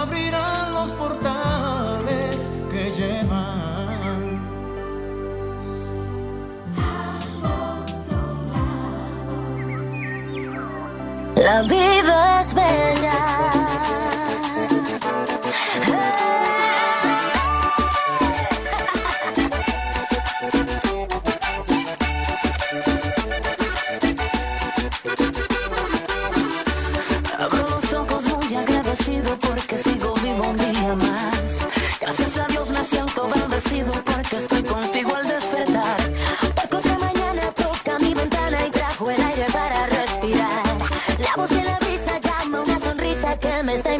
[0.00, 4.40] Abrirán los portales que llevan.
[11.36, 11.99] La vida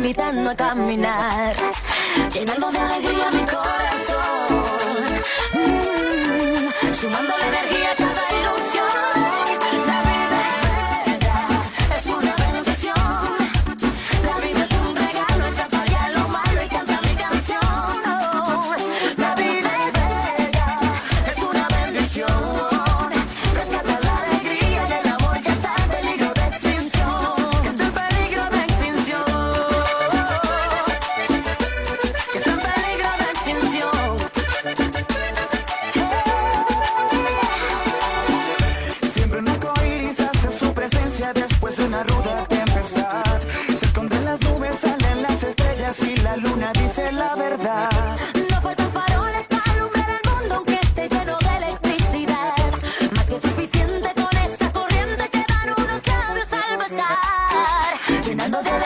[0.01, 1.55] invitando a caminar.
[2.33, 3.90] Llenando de alegría mi corazón.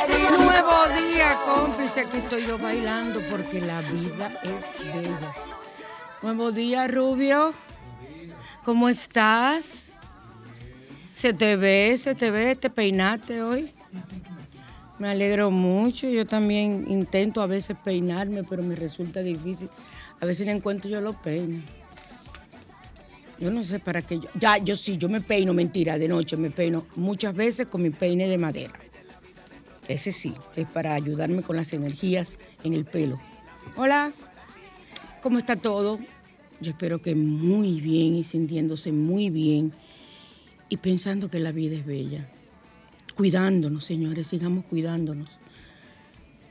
[0.09, 2.01] Nuevo día, cómplice.
[2.01, 5.35] Aquí estoy yo bailando porque la vida es bella.
[6.23, 7.55] Nuevo día, Rubio.
[8.65, 9.93] ¿Cómo estás?
[11.15, 13.73] Se te ve, se te ve, te peinaste hoy.
[14.99, 16.09] Me alegro mucho.
[16.09, 19.71] Yo también intento a veces peinarme, pero me resulta difícil.
[20.21, 21.65] A veces no encuentro yo los peines.
[23.39, 24.29] Yo no sé para qué yo.
[24.39, 27.91] Ya, yo sí, yo me peino, mentira, de noche me peino muchas veces con mi
[27.91, 28.84] peine de madera.
[29.89, 33.21] Ese sí, es para ayudarme con las energías en el pelo.
[33.77, 34.13] Hola,
[35.23, 35.99] ¿cómo está todo?
[36.61, 39.73] Yo espero que muy bien y sintiéndose muy bien
[40.71, 42.27] y pensando que la vida es bella.
[43.15, 45.29] Cuidándonos, señores, sigamos cuidándonos.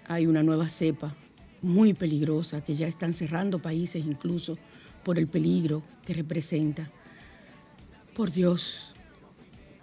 [0.07, 1.15] Hay una nueva cepa
[1.63, 4.59] muy peligrosa que ya están cerrando países incluso
[5.03, 6.91] por el peligro que representa.
[8.15, 8.93] Por Dios,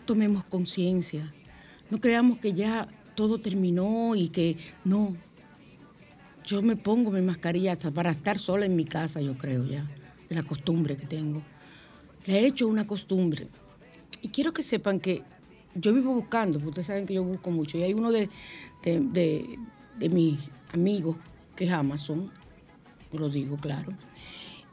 [0.05, 1.33] tomemos conciencia.
[1.91, 2.87] No creamos que ya
[3.21, 5.15] todo terminó y que no.
[6.47, 9.87] Yo me pongo mi mascarilla hasta para estar sola en mi casa, yo creo ya,
[10.31, 11.43] de la costumbre que tengo.
[12.25, 13.49] Le he hecho una costumbre.
[14.23, 15.23] Y quiero que sepan que
[15.75, 17.77] yo vivo buscando, porque ustedes saben que yo busco mucho.
[17.77, 18.31] Y hay uno de,
[18.83, 19.59] de, de-
[19.99, 20.39] de mis
[20.73, 21.19] amigos
[21.57, 22.31] que es Amazon,
[23.13, 23.93] lo digo claro.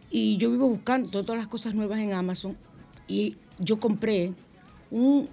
[0.10, 2.56] Y yo vivo buscando todas las cosas nuevas en Amazon.
[3.10, 4.34] Y yo compré
[4.90, 5.28] un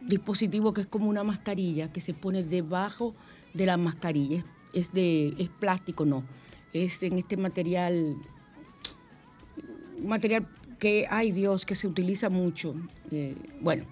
[0.00, 3.14] dispositivo que es como una mascarilla que se pone debajo
[3.54, 4.44] de la mascarilla.
[4.72, 6.24] Es, de es plástico, no.
[6.72, 8.16] Es en este material,
[10.02, 10.46] material
[10.78, 12.74] que, ay Dios, que se utiliza mucho.
[13.10, 13.84] Eh, bueno,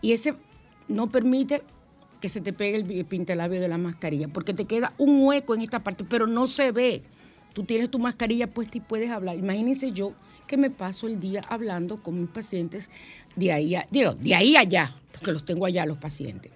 [0.00, 0.34] y ese
[0.88, 1.62] no permite
[2.20, 5.62] que se te pegue el pintalabio de la mascarilla, porque te queda un hueco en
[5.62, 7.02] esta parte, pero no se ve.
[7.54, 9.36] Tú tienes tu mascarilla puesta y puedes hablar.
[9.36, 10.12] Imagínense yo
[10.50, 12.90] que me paso el día hablando con mis pacientes
[13.36, 16.50] de ahí a, digo, de ahí allá, porque los tengo allá los pacientes.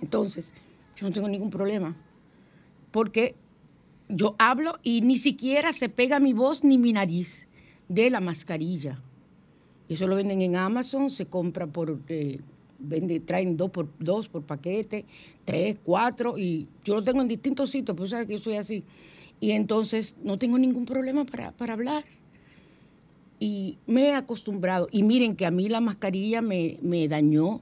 [0.00, 0.52] Entonces,
[0.94, 1.96] yo no tengo ningún problema,
[2.92, 3.34] porque
[4.08, 7.48] yo hablo y ni siquiera se pega mi voz ni mi nariz
[7.88, 9.02] de la mascarilla.
[9.88, 12.38] Eso lo venden en Amazon, se compra por, eh,
[12.78, 15.06] vende, traen dos por, dos por paquete,
[15.44, 18.84] tres, cuatro, y yo lo tengo en distintos sitios, pues sabes que yo soy así.
[19.40, 22.04] Y entonces no tengo ningún problema para, para hablar.
[23.38, 24.88] Y me he acostumbrado.
[24.90, 27.60] Y miren que a mí la mascarilla me, me dañó,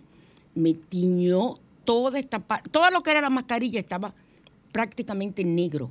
[0.55, 4.15] me tiñó toda esta parte, todo lo que era la mascarilla estaba
[4.73, 5.91] prácticamente negro.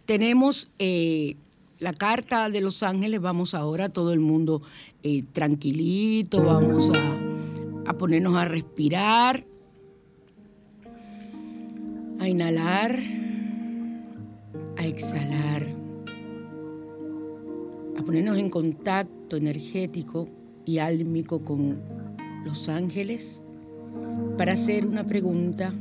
[0.06, 1.34] Tenemos eh,
[1.80, 4.62] la carta de Los Ángeles, vamos ahora todo el mundo
[5.02, 9.44] eh, tranquilito, vamos a, a ponernos a respirar,
[12.20, 13.00] a inhalar,
[14.76, 15.66] a exhalar,
[17.98, 20.28] a ponernos en contacto energético
[20.64, 21.80] y álmico con
[22.44, 23.40] Los Ángeles
[24.38, 25.74] para hacer una pregunta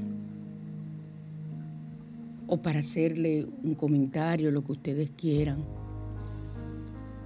[2.48, 5.64] o para hacerle un comentario, lo que ustedes quieran.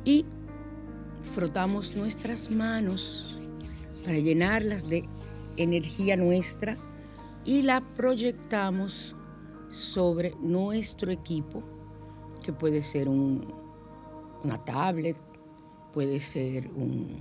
[0.05, 0.25] Y
[1.23, 3.39] frotamos nuestras manos
[4.05, 5.03] para llenarlas de
[5.57, 6.77] energía nuestra
[7.45, 9.15] y la proyectamos
[9.69, 11.63] sobre nuestro equipo,
[12.43, 13.53] que puede ser un-
[14.43, 15.17] una tablet,
[15.93, 17.19] puede ser un,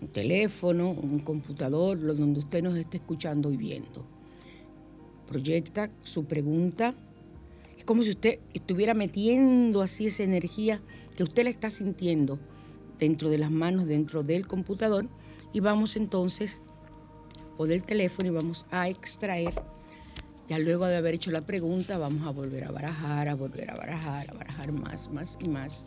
[0.00, 4.06] un teléfono, un computador, lo- donde usted nos esté escuchando y viendo.
[5.28, 6.94] Proyecta su pregunta.
[7.76, 10.80] Es como si usted estuviera metiendo así esa energía
[11.16, 12.38] que usted la está sintiendo
[12.98, 15.06] dentro de las manos, dentro del computador.
[15.52, 16.62] Y vamos entonces,
[17.58, 19.52] o del teléfono, y vamos a extraer.
[20.48, 23.74] Ya luego de haber hecho la pregunta, vamos a volver a barajar, a volver a
[23.74, 25.86] barajar, a barajar más, más y más.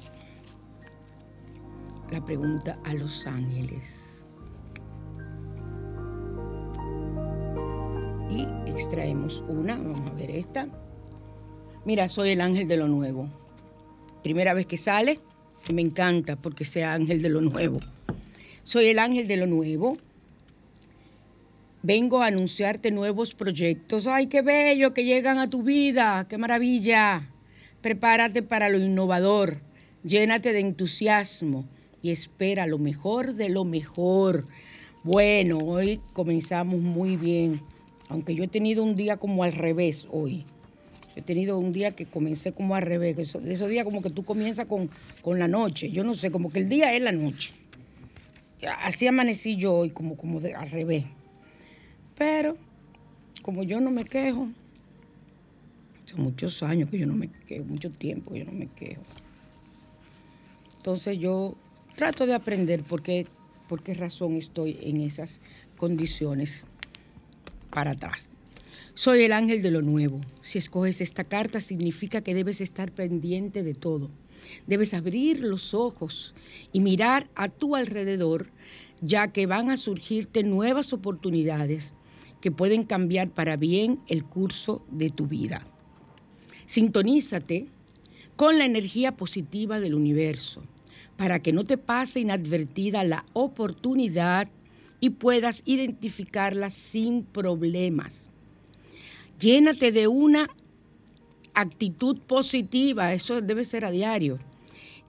[2.12, 4.11] La pregunta a los ángeles.
[8.72, 9.78] Extraemos una.
[9.78, 10.68] Vamos a ver esta.
[11.86, 13.30] Mira, soy el ángel de lo nuevo.
[14.24, 15.20] Primera vez que sale,
[15.72, 17.80] me encanta porque sea ángel de lo nuevo.
[18.64, 19.98] Soy el ángel de lo nuevo.
[21.84, 24.06] Vengo a anunciarte nuevos proyectos.
[24.06, 26.28] ¡Ay, qué bello que llegan a tu vida!
[26.30, 27.30] ¡Qué maravilla!
[27.82, 29.62] Prepárate para lo innovador.
[30.04, 31.66] Llénate de entusiasmo
[32.04, 34.48] y espera lo mejor de lo mejor.
[35.04, 37.62] Bueno, hoy comenzamos muy bien,
[38.12, 40.44] aunque yo he tenido un día como al revés hoy.
[41.16, 44.10] He tenido un día que comencé como al revés, que eso- esos días como que
[44.10, 44.90] tú comienzas con,
[45.22, 45.92] con la noche.
[45.92, 47.54] Yo no sé, como que el día es la noche.
[48.82, 51.06] Así amanecí yo hoy, como, como de, al revés.
[52.18, 52.58] Pero,
[53.42, 54.50] como yo no me quejo,
[56.06, 59.02] son muchos años que yo no me quejo, mucho tiempo que yo no me quejo.
[60.78, 61.56] Entonces yo
[61.96, 63.26] trato de aprender por qué,
[63.70, 65.40] por qué razón estoy en esas
[65.78, 66.68] condiciones
[67.72, 68.30] para atrás.
[68.94, 70.22] Soy el ángel de lo nuevo.
[70.42, 74.12] Si escoges esta carta significa que debes estar pendiente de todo.
[74.68, 76.34] Debes abrir los ojos
[76.74, 78.48] y mirar a tu alrededor,
[79.02, 81.94] ya que van a surgirte nuevas oportunidades
[82.42, 85.66] que pueden cambiar para bien el curso de tu vida.
[86.66, 87.68] Sintonízate
[88.36, 90.64] con la energía positiva del universo
[91.18, 94.48] para que no te pase inadvertida la oportunidad
[95.02, 98.30] y puedas identificarla sin problemas.
[99.40, 100.50] Llénate de una
[101.54, 104.40] actitud positiva, eso debe ser a diario.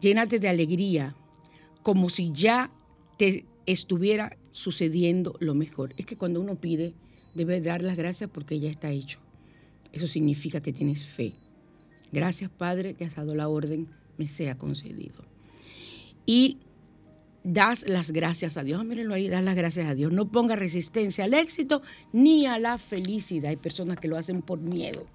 [0.01, 1.15] Llénate de alegría,
[1.83, 2.73] como si ya
[3.19, 5.95] te estuviera sucediendo lo mejor.
[5.99, 6.95] Es que cuando uno pide,
[7.35, 9.21] debe dar las gracias porque ya está hecho.
[9.93, 11.35] Eso significa que tienes fe.
[12.11, 15.25] Gracias, Padre, que has dado la orden, me sea concedido.
[16.25, 16.59] Y
[17.45, 18.81] das las gracias a Dios.
[18.81, 20.13] Ah, mírenlo ahí, das las gracias a Dios.
[20.13, 21.83] No ponga resistencia al éxito
[22.13, 23.51] ni a la felicidad.
[23.51, 25.07] Hay personas que lo hacen por miedo.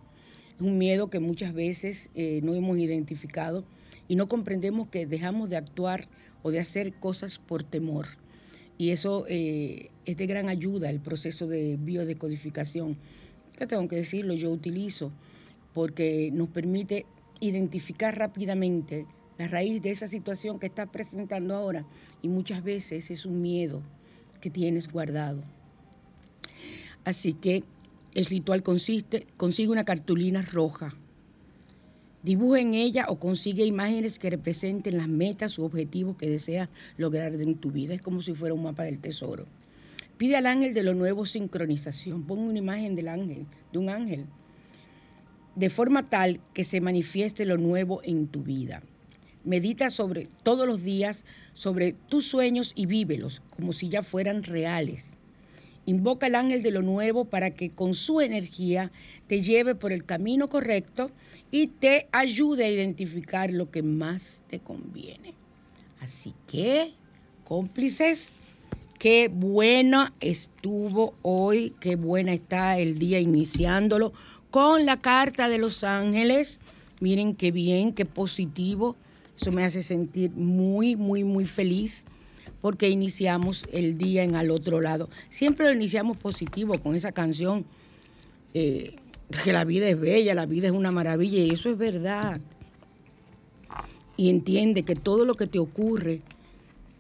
[0.56, 3.64] Es un miedo que muchas veces eh, no hemos identificado
[4.08, 6.08] y no comprendemos que dejamos de actuar
[6.44, 8.08] o de hacer cosas por temor.
[8.78, 12.98] Y eso eh, es de gran ayuda, el proceso de biodecodificación.
[13.58, 15.12] Que tengo que decirlo, yo utilizo
[15.74, 17.06] porque nos permite
[17.40, 19.06] identificar rápidamente
[19.38, 21.86] la raíz de esa situación que estás presentando ahora
[22.22, 23.82] y muchas veces es un miedo
[24.42, 25.44] que tienes guardado.
[27.04, 27.64] Así que
[28.14, 30.96] el ritual consiste, consigue una cartulina roja,
[32.24, 37.34] dibuja en ella o consigue imágenes que representen las metas u objetivos que deseas lograr
[37.36, 37.94] en tu vida.
[37.94, 39.46] Es como si fuera un mapa del tesoro.
[40.18, 42.24] Pide al ángel de lo nuevo sincronización.
[42.24, 44.26] Pon una imagen del ángel, de un ángel
[45.58, 48.84] de forma tal que se manifieste lo nuevo en tu vida.
[49.48, 51.24] Medita sobre todos los días
[51.54, 55.14] sobre tus sueños y vívelos como si ya fueran reales.
[55.86, 58.92] Invoca al ángel de lo nuevo para que con su energía
[59.28, 61.12] te lleve por el camino correcto
[61.50, 65.34] y te ayude a identificar lo que más te conviene.
[66.02, 66.92] Así que,
[67.46, 68.34] cómplices,
[69.00, 74.12] qué buena estuvo hoy, qué buena está el día iniciándolo
[74.52, 76.60] con la carta de los ángeles.
[77.00, 78.98] Miren qué bien, qué positivo.
[79.40, 82.06] Eso me hace sentir muy, muy, muy feliz
[82.62, 85.10] porque iniciamos el día en al otro lado.
[85.30, 87.66] Siempre lo iniciamos positivo con esa canción,
[88.54, 88.96] eh,
[89.44, 92.42] que la vida es bella, la vida es una maravilla y eso es verdad.
[94.16, 96.22] Y entiende que todo lo que te ocurre,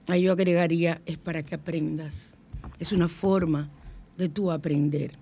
[0.07, 2.37] ahí yo agregaría, es para que aprendas.
[2.79, 3.69] Es una forma
[4.17, 5.13] de tú aprender.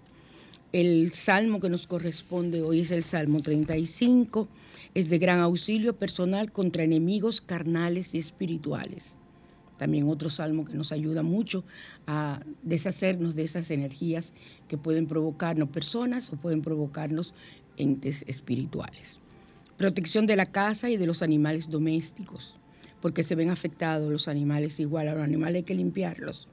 [0.73, 4.49] El salmo que nos corresponde hoy es el Salmo 35.
[4.95, 9.17] Es de gran auxilio personal contra enemigos carnales y espirituales.
[9.77, 11.65] También otro salmo que nos ayuda mucho
[12.07, 14.31] a deshacernos de esas energías
[14.69, 17.33] que pueden provocarnos personas o pueden provocarnos
[17.75, 19.19] entes espirituales.
[19.75, 22.55] Protección de la casa y de los animales domésticos,
[23.01, 25.09] porque se ven afectados los animales igual.
[25.09, 26.47] A los animales hay que limpiarlos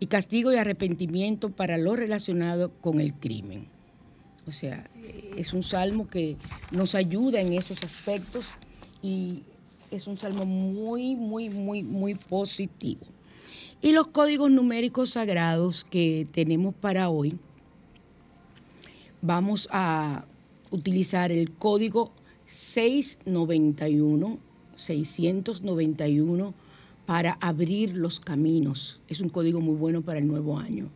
[0.00, 3.77] y castigo y arrepentimiento para lo relacionado con el crimen.
[4.48, 4.88] O sea,
[5.36, 6.36] es un salmo que
[6.70, 8.46] nos ayuda en esos aspectos
[9.02, 9.42] y
[9.90, 13.02] es un salmo muy, muy, muy, muy positivo.
[13.82, 17.38] Y los códigos numéricos sagrados que tenemos para hoy,
[19.20, 20.24] vamos a
[20.70, 22.10] utilizar el código
[22.46, 24.38] 691,
[24.76, 26.54] 691
[27.04, 28.98] para abrir los caminos.
[29.08, 30.88] Es un código muy bueno para el nuevo año.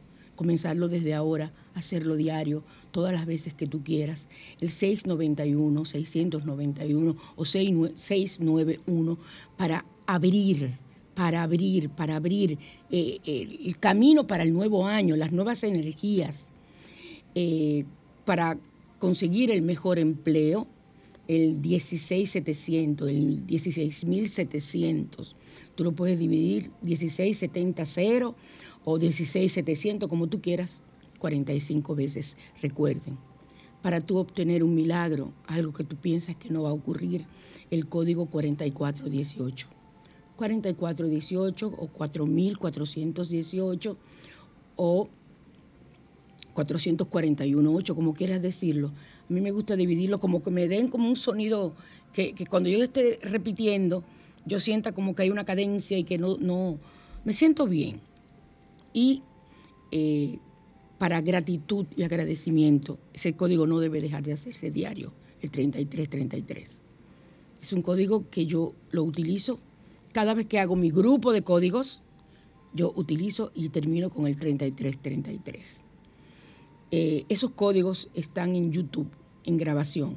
[0.42, 4.26] Comenzarlo desde ahora, hacerlo diario, todas las veces que tú quieras.
[4.60, 9.18] El 691, 691 o 691
[9.56, 10.72] para abrir,
[11.14, 12.58] para abrir, para abrir
[12.90, 16.50] eh, el camino para el nuevo año, las nuevas energías,
[17.36, 17.84] eh,
[18.24, 18.58] para
[18.98, 20.66] conseguir el mejor empleo,
[21.28, 25.36] el 16700, el 16700
[25.74, 27.86] Tú lo puedes dividir 1670
[28.84, 30.80] o 16700, como tú quieras,
[31.18, 32.36] 45 veces.
[32.60, 33.16] Recuerden,
[33.82, 37.24] para tú obtener un milagro, algo que tú piensas que no va a ocurrir,
[37.70, 39.66] el código 4418.
[40.36, 43.96] 4418 o 4418
[44.76, 45.08] o
[46.54, 48.92] 441.8, como quieras decirlo.
[49.28, 51.74] A mí me gusta dividirlo como que me den como un sonido
[52.12, 54.04] que, que cuando yo esté repitiendo,
[54.44, 56.78] yo sienta como que hay una cadencia y que no, no
[57.24, 58.00] me siento bien.
[58.92, 59.22] Y
[59.90, 60.38] eh,
[60.98, 66.80] para gratitud y agradecimiento, ese código no debe dejar de hacerse diario, el 3333.
[67.60, 69.58] Es un código que yo lo utilizo
[70.12, 72.02] cada vez que hago mi grupo de códigos,
[72.74, 75.80] yo utilizo y termino con el 3333.
[76.90, 79.08] Eh, esos códigos están en YouTube,
[79.44, 80.16] en grabación.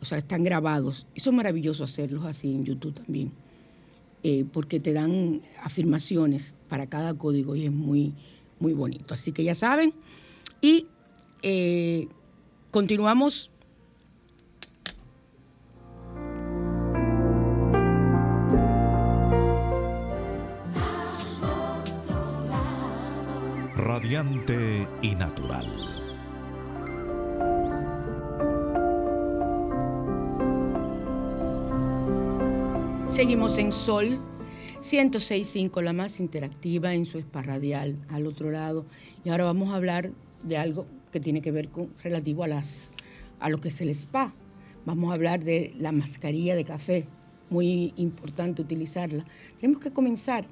[0.00, 1.06] O sea, están grabados.
[1.16, 3.32] Eso es maravilloso hacerlos así en YouTube también.
[4.22, 8.14] Eh, porque te dan afirmaciones para cada código y es muy,
[8.58, 9.14] muy bonito.
[9.14, 9.94] Así que ya saben.
[10.60, 10.86] Y
[11.42, 12.08] eh,
[12.70, 13.50] continuamos.
[23.76, 25.97] Radiante y natural.
[33.18, 34.20] Seguimos en Sol
[34.80, 38.86] 106.5, la más interactiva en su spa radial al otro lado.
[39.24, 40.12] Y ahora vamos a hablar
[40.44, 42.92] de algo que tiene que ver con relativo a las
[43.40, 44.32] a lo que es el spa.
[44.86, 47.06] Vamos a hablar de la mascarilla de café,
[47.50, 49.24] muy importante utilizarla.
[49.58, 50.44] Tenemos que comenzar.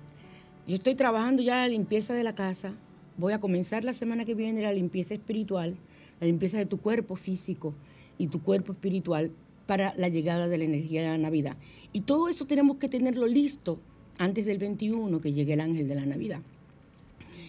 [0.67, 2.73] Yo estoy trabajando ya la limpieza de la casa.
[3.17, 5.77] Voy a comenzar la semana que viene la limpieza espiritual,
[6.19, 7.75] la limpieza de tu cuerpo físico
[8.19, 9.31] y tu cuerpo espiritual
[9.67, 11.57] para la llegada de la energía de la Navidad.
[11.93, 13.79] Y todo eso tenemos que tenerlo listo
[14.19, 16.41] antes del 21 que llegue el ángel de la Navidad.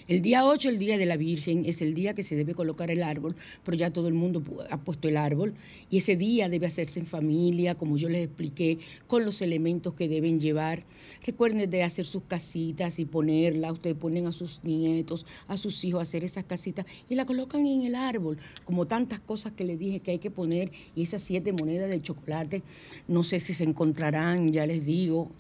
[0.08, 2.90] El día 8, el día de la Virgen, es el día que se debe colocar
[2.90, 3.36] el árbol,
[3.66, 5.54] pero ya todo el mundo ha puesto el árbol
[5.90, 10.08] y ese día debe hacerse en familia, como yo les expliqué, con los elementos que
[10.08, 10.84] deben llevar.
[11.26, 16.00] Recuerden de hacer sus casitas y ponerlas, ustedes ponen a sus nietos, a sus hijos
[16.00, 19.78] a hacer esas casitas y la colocan en el árbol, como tantas cosas que les
[19.78, 22.64] dije que hay que poner y esas siete monedas de chocolate,
[23.10, 25.32] no sé si se encontrarán, ya les digo,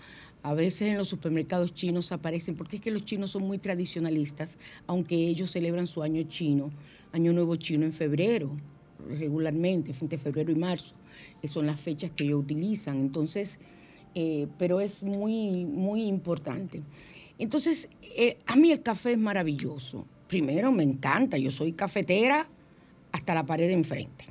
[0.47, 4.57] a veces en los supermercados chinos aparecen, porque es que los chinos son muy tradicionalistas,
[4.87, 6.71] aunque ellos celebran su año chino,
[7.11, 8.51] año nuevo chino en febrero,
[9.09, 10.95] regularmente, fin de febrero y marzo.
[11.41, 12.97] que son las fechas que ellos utilizan.
[12.97, 13.59] Entonces,
[14.15, 16.81] eh, pero es muy, muy importante.
[17.37, 20.05] Entonces, eh, a mí el café es maravilloso.
[20.29, 22.47] Primero, me encanta, yo soy cafetera
[23.11, 24.25] hasta la pared de enfrente.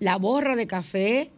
[0.00, 1.30] La borra de café,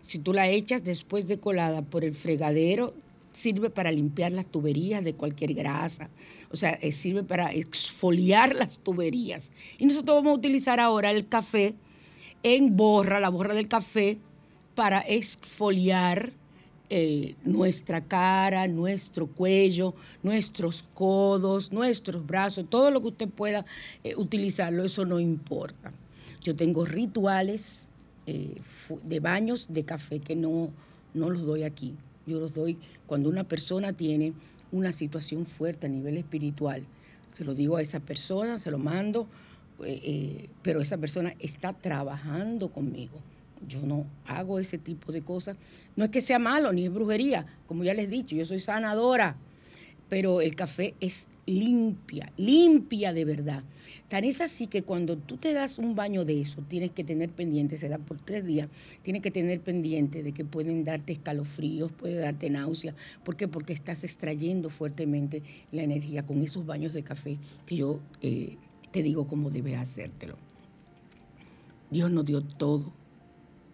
[0.00, 2.92] si tú la echas después de colada por el fregadero,
[3.36, 6.08] sirve para limpiar las tuberías de cualquier grasa.
[6.50, 9.50] O sea, eh, sirve para exfoliar las tuberías.
[9.78, 11.74] Y nosotros vamos a utilizar ahora el café
[12.42, 14.16] en borra, la borra del café,
[14.74, 16.32] para exfoliar
[16.88, 23.66] eh, nuestra cara, nuestro cuello, nuestros codos, nuestros brazos, todo lo que usted pueda
[24.02, 25.92] eh, utilizarlo, eso no importa.
[26.40, 27.82] Yo tengo rituales
[29.04, 30.70] de baños de café que no,
[31.14, 31.94] no los doy aquí.
[32.26, 34.32] Yo los doy cuando una persona tiene
[34.72, 36.82] una situación fuerte a nivel espiritual.
[37.32, 39.28] Se lo digo a esa persona, se lo mando,
[39.84, 43.20] eh, eh, pero esa persona está trabajando conmigo.
[43.68, 45.56] Yo no hago ese tipo de cosas.
[45.94, 48.60] No es que sea malo ni es brujería, como ya les he dicho, yo soy
[48.60, 49.36] sanadora,
[50.08, 53.62] pero el café es limpia, limpia de verdad.
[54.08, 57.30] Tan es así que cuando tú te das un baño de eso, tienes que tener
[57.30, 58.68] pendiente, se da por tres días,
[59.02, 62.94] tienes que tener pendiente de que pueden darte escalofríos, puede darte náusea.
[63.24, 63.48] ¿Por qué?
[63.48, 68.56] Porque estás extrayendo fuertemente la energía con esos baños de café que yo eh,
[68.92, 70.36] te digo cómo debes hacértelo.
[71.90, 72.92] Dios nos dio todo,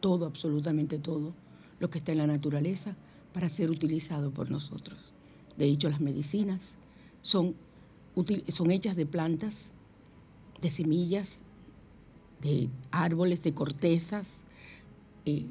[0.01, 1.35] todo, absolutamente todo,
[1.81, 2.97] lo que está en la naturaleza
[3.33, 5.13] para ser utilizado por nosotros.
[5.57, 6.73] De hecho, las medicinas
[7.23, 7.55] son,
[8.49, 9.71] son hechas de plantas,
[10.61, 11.39] de semillas,
[12.43, 14.27] de árboles, de cortezas,
[15.25, 15.47] eh,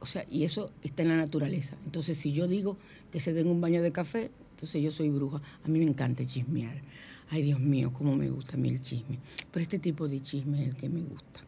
[0.00, 1.76] o sea, y eso está en la naturaleza.
[1.84, 2.76] Entonces, si yo digo
[3.12, 5.40] que se den un baño de café, entonces yo soy bruja.
[5.64, 6.82] A mí me encanta chismear.
[7.30, 9.18] Ay, Dios mío, cómo me gusta a mí chisme.
[9.52, 11.40] Pero este tipo de chisme es el que me gusta.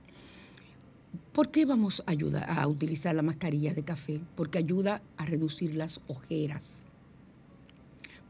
[1.32, 4.20] ¿Por qué vamos a ayudar a utilizar la mascarilla de café?
[4.36, 6.83] Porque ayuda a reducir las ojeras.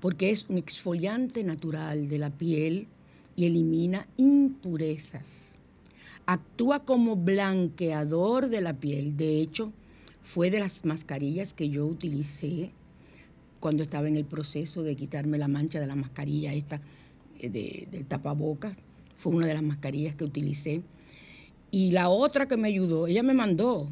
[0.05, 2.88] Porque es un exfoliante natural de la piel
[3.37, 5.53] y elimina impurezas.
[6.27, 9.17] Actúa como blanqueador de la piel.
[9.17, 9.73] De hecho,
[10.23, 12.71] fue de las mascarillas que yo utilicé
[13.61, 16.83] cuando estaba en el proceso de quitarme la mancha de la mascarilla esta
[17.40, 18.77] eh, de- del tapabocas.
[19.17, 20.83] Fue una de las mascarillas que utilicé.
[21.71, 23.88] Y la otra que me ayudó, ella me mandó,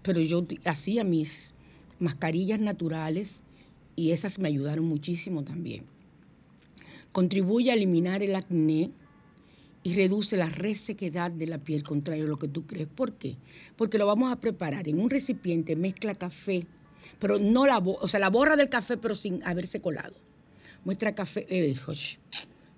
[0.00, 1.52] pero yo hacía mis
[1.98, 3.42] mascarillas naturales
[3.96, 5.84] y esas me ayudaron muchísimo también.
[7.12, 8.90] Contribuye a eliminar el acné
[9.82, 12.88] y reduce la resequedad de la piel, contrario a lo que tú crees.
[12.88, 13.36] ¿Por qué?
[13.76, 16.66] Porque lo vamos a preparar en un recipiente, mezcla café,
[17.18, 20.16] pero no la, o sea, la borra del café, pero sin haberse colado.
[20.84, 21.76] Muestra café, eh,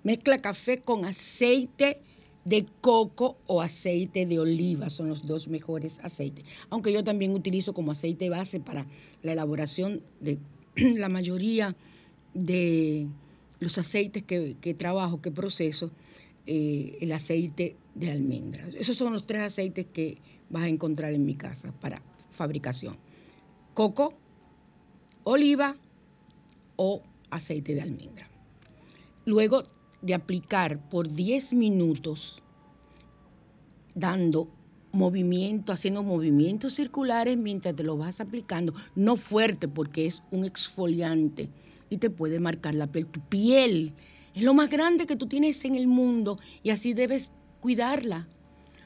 [0.03, 2.01] mezcla café con aceite
[2.45, 6.43] de coco o aceite de oliva, son los dos mejores aceites.
[6.69, 8.85] Aunque yo también utilizo como aceite base para
[9.21, 10.37] la elaboración de
[10.97, 11.75] la mayoría
[12.33, 13.07] de
[13.59, 15.91] los aceites que, trabajo, que proceso,
[16.45, 18.73] eh, el aceite de almendras.
[18.73, 20.17] Esos son los tres aceites que
[20.49, 22.97] vas a encontrar en mi casa para fabricación.
[23.73, 24.13] Coco,
[25.23, 25.77] oliva
[26.75, 28.29] o aceite de almendra.
[29.25, 29.63] Luego
[30.01, 32.41] de aplicar por 10 minutos,
[33.95, 34.49] dando
[34.93, 41.49] movimiento, haciendo movimientos circulares mientras te lo vas aplicando, no fuerte porque es un exfoliante
[41.89, 43.07] y te puede marcar la piel.
[43.07, 43.93] Tu piel
[44.35, 48.27] es lo más grande que tú tienes en el mundo y así debes cuidarla.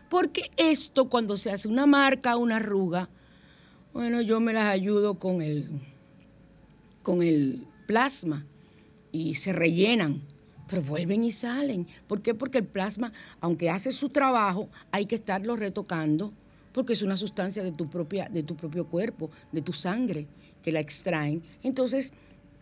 [0.10, 3.10] Porque esto cuando se hace una marca, una arruga,
[3.94, 5.68] bueno, yo me las ayudo con el,
[7.04, 8.46] con el plasma
[9.12, 10.22] y se rellenan,
[10.68, 11.88] pero vuelven y salen.
[12.08, 12.34] ¿Por qué?
[12.34, 16.34] Porque el plasma, aunque hace su trabajo, hay que estarlo retocando
[16.78, 20.28] porque es una sustancia de tu, propia, de tu propio cuerpo, de tu sangre,
[20.62, 21.42] que la extraen.
[21.64, 22.14] Entonces,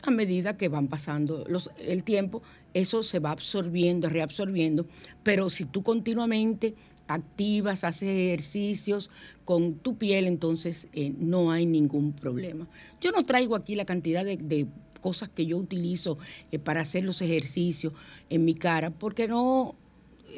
[0.04, 2.41] a medida que van pasando los, el tiempo,
[2.74, 4.86] eso se va absorbiendo, reabsorbiendo,
[5.24, 6.76] pero si tú continuamente
[7.08, 9.10] activas, haces ejercicios
[9.44, 12.68] con tu piel, entonces eh, no hay ningún problema.
[13.02, 14.68] Yo no traigo aquí la cantidad de, de
[15.06, 16.18] cosas que yo utilizo
[16.52, 17.94] eh, para hacer los ejercicios
[18.32, 19.76] en mi cara, porque no,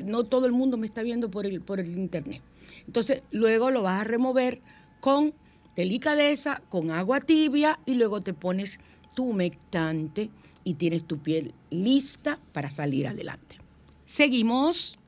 [0.04, 2.42] no todo el mundo me está viendo por el, por el internet.
[2.86, 4.60] Entonces, luego lo vas a remover
[5.00, 5.34] con
[5.74, 8.78] delicadeza, con agua tibia y luego te pones
[9.16, 10.32] tu humectante
[10.66, 13.56] y tienes tu piel lista para salir adelante.
[14.04, 15.00] Seguimos.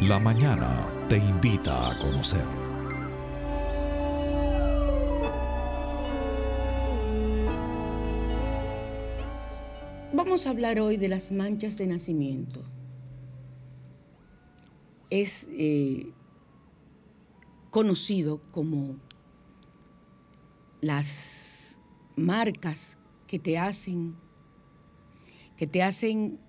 [0.00, 2.69] La mañana te invita a conocer.
[10.12, 12.64] Vamos a hablar hoy de las manchas de nacimiento.
[15.08, 16.12] Es eh,
[17.70, 18.96] conocido como
[20.80, 21.76] las
[22.16, 22.96] marcas
[23.28, 24.16] que te hacen
[25.56, 26.40] que te hacen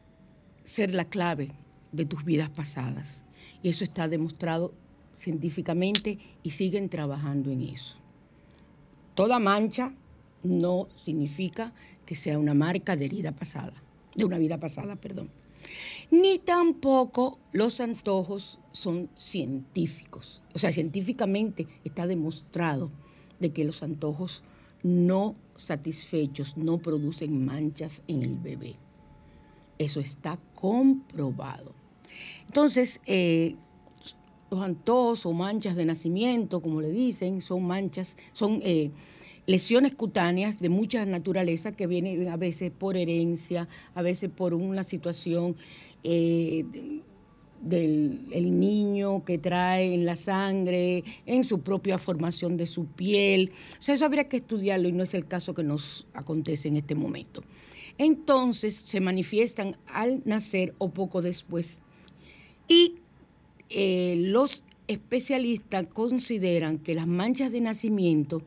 [0.63, 1.51] ser la clave
[1.91, 3.21] de tus vidas pasadas.
[3.61, 4.73] Y eso está demostrado
[5.13, 7.95] científicamente y siguen trabajando en eso.
[9.13, 9.93] Toda mancha
[10.41, 11.73] no significa
[12.11, 13.71] que sea una marca de herida pasada,
[14.13, 15.29] de una vida pasada, perdón.
[16.11, 20.43] Ni tampoco los antojos son científicos.
[20.53, 22.91] O sea, científicamente está demostrado
[23.39, 24.43] de que los antojos
[24.83, 28.75] no satisfechos no producen manchas en el bebé.
[29.77, 31.71] Eso está comprobado.
[32.45, 33.55] Entonces, eh,
[34.49, 38.91] los antojos o manchas de nacimiento, como le dicen, son manchas, son eh,
[39.51, 44.83] lesiones cutáneas de mucha naturaleza que vienen a veces por herencia, a veces por una
[44.83, 45.57] situación
[46.03, 46.65] eh,
[47.61, 53.51] del el niño que trae en la sangre, en su propia formación de su piel.
[53.77, 56.77] O sea, eso habría que estudiarlo y no es el caso que nos acontece en
[56.77, 57.43] este momento.
[57.97, 61.77] Entonces se manifiestan al nacer o poco después.
[62.67, 62.95] Y
[63.69, 68.41] eh, los especialistas consideran que las manchas de nacimiento,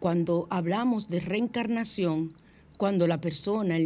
[0.00, 2.32] cuando hablamos de reencarnación,
[2.78, 3.76] cuando la persona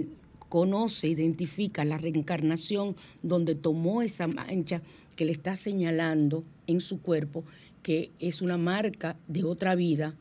[0.49, 4.81] conoce, identifica la reencarnación donde tomó esa mancha
[5.17, 7.45] que le está señalando en su cuerpo,
[7.83, 10.15] que es una marca de otra vida,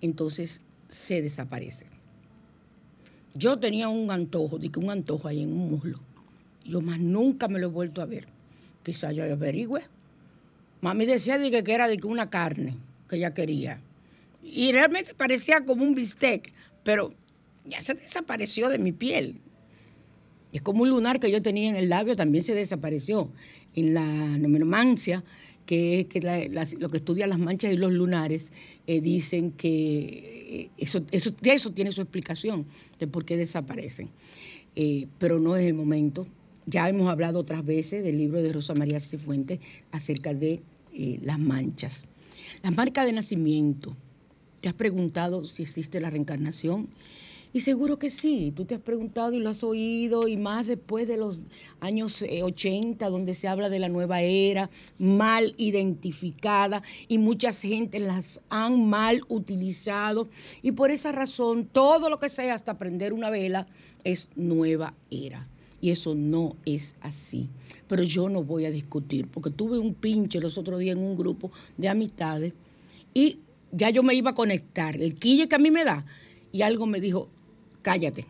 [0.00, 1.86] entonces se desaparece.
[3.34, 5.98] Yo tenía un antojo, que un antojo ahí en un muslo.
[6.64, 8.28] Yo más nunca me lo he vuelto a ver.
[8.82, 9.82] Quizá yo averigüe.
[10.80, 12.76] Mami decía de que era de que una carne
[13.08, 13.80] que ella quería.
[14.44, 16.52] Y realmente parecía como un bistec,
[16.84, 17.14] pero
[17.64, 19.40] ya se desapareció de mi piel.
[20.52, 23.30] Es como un lunar que yo tenía en el labio, también se desapareció.
[23.74, 25.24] En la numeromancia,
[25.66, 26.20] que es que
[26.78, 28.52] lo que estudia las manchas y los lunares,
[28.86, 32.66] eh, dicen que eh, eso, eso, eso tiene su explicación
[33.00, 34.10] de por qué desaparecen.
[34.76, 36.26] Eh, pero no es el momento.
[36.66, 39.58] Ya hemos hablado otras veces del libro de Rosa María Cifuentes
[39.90, 40.60] acerca de
[41.22, 42.04] las manchas.
[42.62, 43.96] Las marcas de nacimiento.
[44.64, 46.88] ¿Te has preguntado si existe la reencarnación?
[47.52, 51.06] Y seguro que sí, tú te has preguntado y lo has oído, y más después
[51.06, 51.40] de los
[51.80, 57.98] años eh, 80, donde se habla de la nueva era, mal identificada, y muchas gente
[57.98, 60.30] las han mal utilizado,
[60.62, 63.66] y por esa razón todo lo que sea hasta prender una vela
[64.02, 65.46] es nueva era.
[65.82, 67.50] Y eso no es así.
[67.86, 71.18] Pero yo no voy a discutir, porque tuve un pinche los otros días en un
[71.18, 72.54] grupo de amistades,
[73.12, 73.40] y
[73.74, 76.06] ya yo me iba a conectar, el quille que a mí me da,
[76.52, 77.28] y algo me dijo,
[77.82, 78.26] cállate,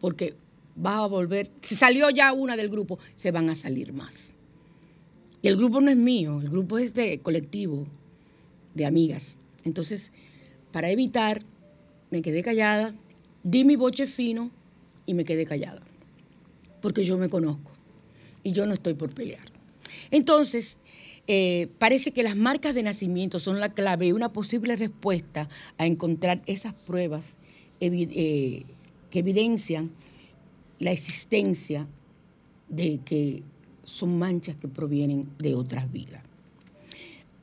[0.00, 0.34] porque
[0.76, 4.34] vas a volver, si salió ya una del grupo, se van a salir más.
[5.40, 7.86] Y el grupo no es mío, el grupo es de colectivo.
[8.74, 9.38] de amigas.
[9.64, 10.10] Entonces,
[10.72, 11.42] para evitar,
[12.10, 12.92] me quedé callada,
[13.44, 14.50] di mi boche fino
[15.06, 15.82] y me quedé callada.
[16.82, 17.70] Porque yo me conozco
[18.42, 19.46] y yo no estoy por pelear.
[20.10, 20.76] Entonces,
[21.26, 25.86] eh, parece que las marcas de nacimiento son la clave y una posible respuesta a
[25.86, 27.36] encontrar esas pruebas
[27.80, 28.64] eh,
[29.10, 29.90] que evidencian
[30.78, 31.86] la existencia
[32.68, 33.42] de que
[33.84, 36.22] son manchas que provienen de otras vidas.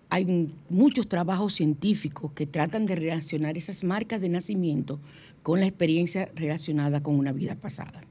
[0.09, 4.99] Hay muchos trabajos científicos que tratan de relacionar esas marcas de nacimiento
[5.41, 8.03] con la experiencia relacionada con una vida pasada.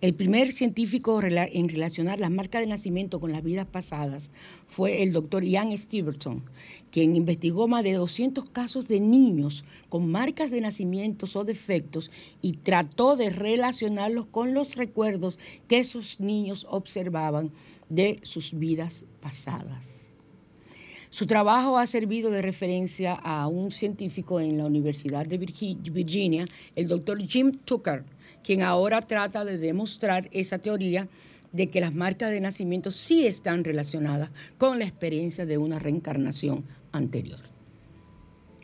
[0.00, 4.30] El primer científico en relacionar las marcas de nacimiento con las vidas pasadas
[4.66, 6.42] fue el doctor Ian Stevenson,
[6.90, 12.10] quien investigó más de 200 casos de niños con marcas de nacimientos o defectos
[12.40, 17.50] y trató de relacionarlos con los recuerdos que esos niños observaban
[17.90, 20.06] de sus vidas pasadas.
[21.10, 26.46] Su trabajo ha servido de referencia a un científico en la Universidad de Virgi- Virginia,
[26.74, 28.04] el doctor Jim Tucker,
[28.44, 31.08] quien ahora trata de demostrar esa teoría
[31.52, 36.64] de que las marcas de nacimiento sí están relacionadas con la experiencia de una reencarnación
[36.92, 37.40] anterior.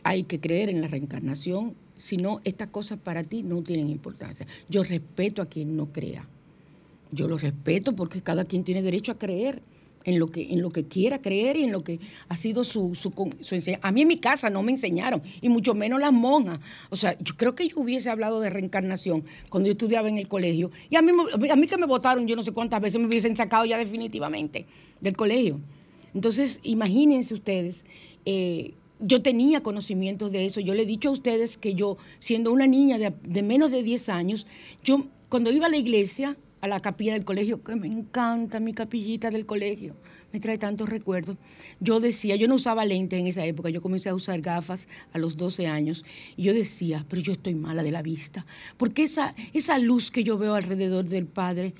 [0.03, 4.47] Hay que creer en la reencarnación, si no, estas cosas para ti no tienen importancia.
[4.69, 6.27] Yo respeto a quien no crea.
[7.11, 9.61] Yo lo respeto porque cada quien tiene derecho a creer
[10.07, 12.95] en lo que, en lo que quiera creer y en lo que ha sido su,
[12.95, 13.85] su, su enseñanza.
[13.85, 16.59] A mí en mi casa no me enseñaron, y mucho menos las monjas.
[16.89, 20.29] O sea, yo creo que yo hubiese hablado de reencarnación cuando yo estudiaba en el
[20.29, 20.71] colegio.
[20.89, 21.11] Y a mí,
[21.51, 24.65] a mí que me votaron, yo no sé cuántas veces me hubiesen sacado ya definitivamente
[25.01, 25.59] del colegio.
[26.13, 27.83] Entonces, imagínense ustedes,
[28.25, 30.61] eh, yo tenía conocimientos de eso.
[30.61, 33.83] Yo le he dicho a ustedes que yo, siendo una niña de, de menos de
[33.83, 34.47] 10 años,
[34.85, 38.73] yo cuando iba a la iglesia, a la capilla del colegio, que me encanta mi
[38.73, 39.95] capillita del colegio,
[40.33, 41.37] me trae tantos recuerdos.
[41.79, 45.17] Yo decía, yo no usaba lentes en esa época, yo comencé a usar gafas a
[45.17, 46.03] los 12 años,
[46.35, 48.45] y yo decía, pero yo estoy mala de la vista,
[48.77, 51.73] porque esa, esa luz que yo veo alrededor del Padre,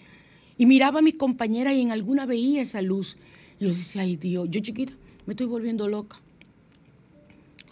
[0.57, 3.17] y miraba a mis compañeras y en alguna veía esa luz,
[3.59, 4.93] y yo decía, ay Dios, yo chiquita,
[5.25, 6.21] me estoy volviendo loca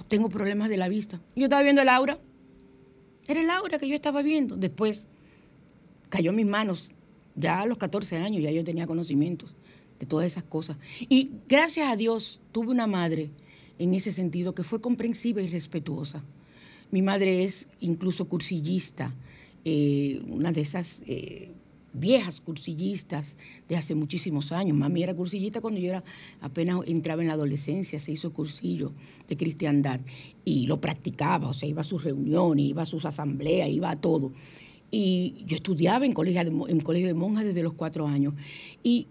[0.08, 1.20] tengo problemas de la vista.
[1.36, 2.20] Yo estaba viendo el aura.
[3.28, 4.56] Era el aura que yo estaba viendo.
[4.56, 5.08] Después
[6.10, 6.92] cayó en mis manos.
[7.36, 9.54] Ya a los 14 años ya yo tenía conocimientos
[10.00, 10.78] de todas esas cosas.
[11.00, 13.30] Y gracias a Dios tuve una madre
[13.80, 16.24] en ese sentido que fue comprensiva y respetuosa.
[16.92, 19.14] Mi madre es incluso cursillista,
[19.66, 21.52] eh, una de esas eh,
[21.94, 23.36] viejas cursillistas
[23.68, 24.78] de hace muchísimos años.
[24.78, 26.04] Mami era cursillista cuando yo era,
[26.42, 28.92] apenas entraba en la adolescencia, se hizo cursillo
[29.28, 30.02] de cristiandad
[30.44, 34.00] y lo practicaba, o sea, iba a sus reuniones, iba a sus asambleas, iba a
[34.00, 34.34] todo.
[34.98, 38.34] Y yo estudiaba en colegio de, en colegio de monjas desde los cuatro años.
[38.82, 39.08] Y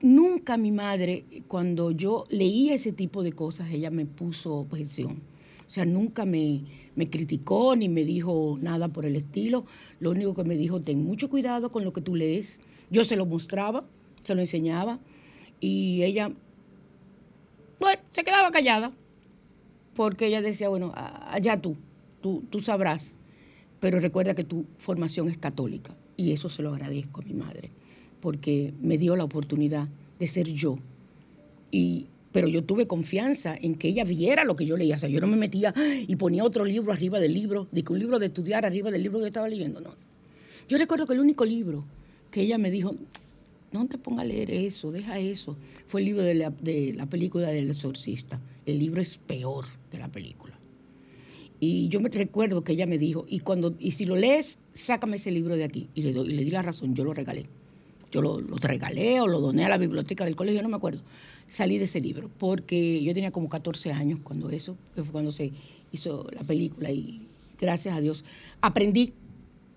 [0.00, 5.22] nunca mi madre, cuando yo leía ese tipo de cosas, ella me puso objeción.
[5.68, 6.62] O sea, nunca me,
[6.96, 9.66] me criticó ni me dijo nada por el estilo.
[10.00, 12.58] Lo único que me dijo, ten mucho cuidado con lo que tú lees.
[12.90, 13.84] Yo se lo mostraba,
[14.24, 14.98] se lo enseñaba.
[15.60, 16.32] Y ella,
[17.78, 18.90] bueno, se quedaba callada.
[19.94, 21.76] Porque ella decía, bueno, allá tú,
[22.20, 23.16] tú, tú sabrás.
[23.80, 25.96] Pero recuerda que tu formación es católica.
[26.16, 27.70] Y eso se lo agradezco a mi madre.
[28.20, 29.88] Porque me dio la oportunidad
[30.18, 30.78] de ser yo.
[31.72, 34.96] Y, pero yo tuve confianza en que ella viera lo que yo leía.
[34.96, 35.74] O sea, yo no me metía
[36.06, 39.02] y ponía otro libro arriba del libro, de que un libro de estudiar arriba del
[39.02, 39.80] libro que yo estaba leyendo.
[39.80, 39.94] No.
[40.68, 41.84] Yo recuerdo que el único libro
[42.30, 42.94] que ella me dijo,
[43.72, 45.56] no te pongas a leer eso, deja eso,
[45.88, 48.38] fue el libro de la, de la película del exorcista.
[48.66, 50.59] El libro es peor que la película.
[51.60, 55.16] Y yo me recuerdo que ella me dijo, y cuando y si lo lees, sácame
[55.16, 55.88] ese libro de aquí.
[55.94, 57.46] Y le, doy- y le di la razón, yo lo regalé.
[58.10, 61.02] Yo lo, lo regalé o lo doné a la biblioteca del colegio, no me acuerdo.
[61.48, 65.32] Salí de ese libro porque yo tenía como 14 años cuando eso, que fue cuando
[65.32, 65.52] se
[65.92, 67.20] hizo la película y
[67.60, 68.24] gracias a Dios
[68.60, 69.12] aprendí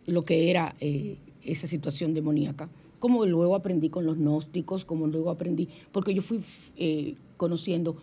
[0.06, 2.70] lo que era eh, esa situación demoníaca,
[3.00, 6.40] como luego aprendí con los gnósticos, como luego aprendí, porque yo fui
[6.78, 7.98] eh, conociendo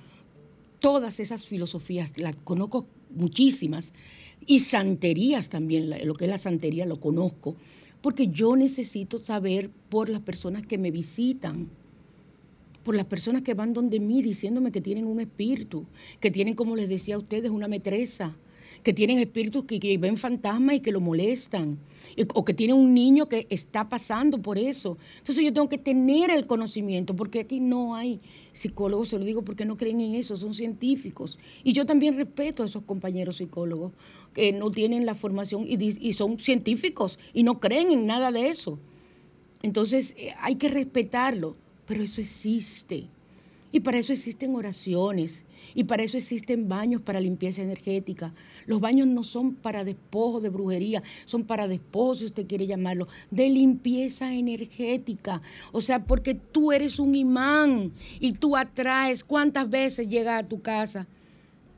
[0.81, 3.93] todas esas filosofías, las conozco muchísimas,
[4.47, 7.57] y santerías también, lo que es la santería lo conozco,
[8.01, 11.69] porque yo necesito saber por las personas que me visitan,
[12.85, 15.85] por las personas que van donde mí diciéndome que tienen un espíritu,
[16.19, 18.35] que tienen, como les decía a ustedes, una metresa,
[18.83, 21.79] que tienen espíritus que, que ven fantasmas y que lo molestan,
[22.35, 24.97] o que tienen un niño que está pasando por eso.
[25.19, 28.21] Entonces yo tengo que tener el conocimiento, porque aquí no hay
[28.53, 31.39] psicólogos, se lo digo porque no creen en eso, son científicos.
[31.63, 33.93] Y yo también respeto a esos compañeros psicólogos
[34.35, 38.49] que no tienen la formación y, y son científicos y no creen en nada de
[38.49, 38.79] eso.
[39.63, 43.09] Entonces eh, hay que respetarlo, pero eso existe.
[43.73, 45.43] Y para eso existen oraciones.
[45.75, 48.33] Y para eso existen baños para limpieza energética.
[48.67, 53.09] Los baños no son para despojo de brujería, son para despojo, si usted quiere llamarlo,
[53.31, 55.43] de limpieza energética.
[55.73, 59.25] O sea, porque tú eres un imán y tú atraes.
[59.25, 61.07] ¿Cuántas veces llegas a tu casa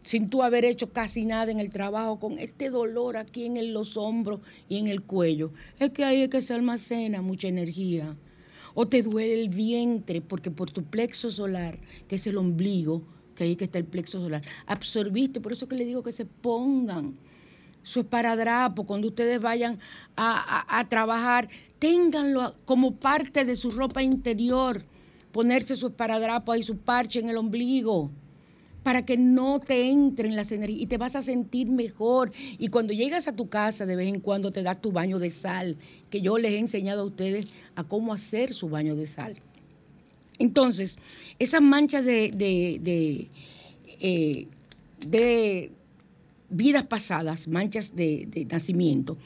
[0.02, 3.96] sin tú haber hecho casi nada en el trabajo con este dolor aquí en los
[3.96, 5.52] hombros y en el cuello?
[5.78, 8.16] Es que ahí es que se almacena mucha energía
[8.74, 13.02] o te duele el vientre porque por tu plexo solar, que es el ombligo,
[13.34, 16.24] que ahí que está el plexo solar, absorbiste, por eso que le digo que se
[16.26, 17.16] pongan
[17.82, 19.78] su esparadrapo cuando ustedes vayan
[20.16, 24.84] a, a- trabajar, ténganlo como parte de su ropa interior,
[25.32, 28.10] ponerse su esparadrapo ahí, su parche en el ombligo
[28.82, 32.32] para que no te entren las energías y te vas a sentir mejor.
[32.58, 35.30] Y cuando llegas a tu casa, de vez en cuando te das tu baño de
[35.30, 35.76] sal,
[36.10, 39.36] que yo les he enseñado a ustedes a cómo hacer su baño de sal.
[40.42, 40.98] Entonces,
[41.38, 43.28] esas manchas de, de,
[44.00, 44.46] eh,
[45.06, 45.70] de
[46.50, 49.16] vidas pasadas, manchas de, nacimiento,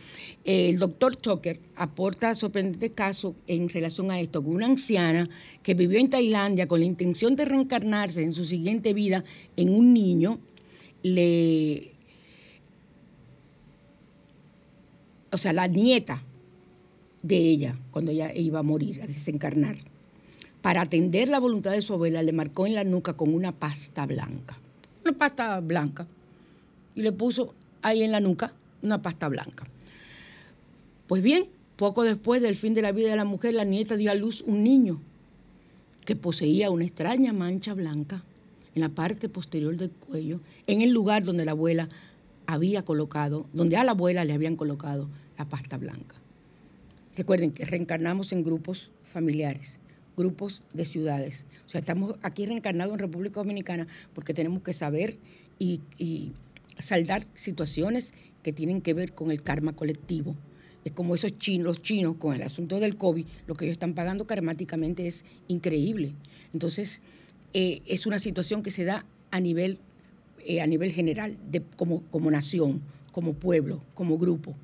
[0.44, 5.30] eh, el doctor Tucker aporta sorprendente caso en relación a esto, con una anciana
[5.62, 9.24] que vivió en Tailandia con la intención de reencarnarse en su siguiente vida
[9.56, 10.38] en un niño,
[11.02, 11.92] le...
[15.32, 16.22] O sea, la nieta
[17.22, 19.76] de ella, cuando ella iba a morir, a desencarnar,
[20.66, 24.04] para atender la voluntad de su abuela, le marcó en la nuca con una pasta
[24.04, 24.58] blanca.
[25.04, 26.08] Una pasta blanca
[26.96, 28.52] y le puso ahí en la nuca
[28.82, 29.64] una pasta blanca.
[31.06, 34.10] Pues bien, poco después del fin de la vida de la mujer, la nieta dio
[34.10, 34.98] a luz un niño
[36.04, 38.24] que poseía una extraña mancha blanca
[38.74, 41.88] en la parte posterior del cuello, en el lugar donde la abuela
[42.48, 45.06] había colocado, donde a la abuela le habían colocado
[45.38, 46.16] la pasta blanca.
[47.16, 49.78] Recuerden que reencarnamos en grupos familiares,
[50.16, 51.44] grupos de ciudades.
[51.66, 55.16] O sea, estamos aquí reencarnados en República Dominicana porque tenemos que saber
[55.58, 56.32] y, y
[56.78, 60.36] saldar situaciones que tienen que ver con el karma colectivo.
[60.84, 63.94] Es como esos chinos, los chinos con el asunto del COVID, lo que ellos están
[63.94, 66.12] pagando karmáticamente es increíble.
[66.52, 67.00] Entonces,
[67.54, 69.78] eh, es una situación que se da a nivel,
[70.44, 74.54] eh, a nivel general, de, como, como nación, como pueblo, como grupo.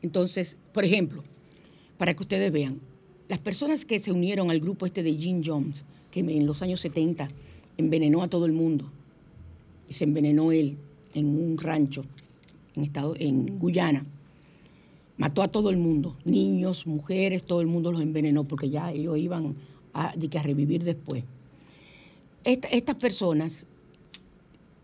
[0.00, 1.22] Entonces, por ejemplo,
[1.98, 2.80] para que ustedes vean,
[3.28, 6.80] las personas que se unieron al grupo este de Jim Jones, que en los años
[6.80, 7.28] 70
[7.76, 8.90] envenenó a todo el mundo,
[9.88, 10.76] y se envenenó él
[11.14, 12.04] en un rancho
[12.74, 14.04] en, estado, en Guyana,
[15.16, 19.18] mató a todo el mundo, niños, mujeres, todo el mundo los envenenó porque ya ellos
[19.18, 19.56] iban
[19.92, 21.24] a, a revivir después.
[22.44, 23.66] Esta- estas personas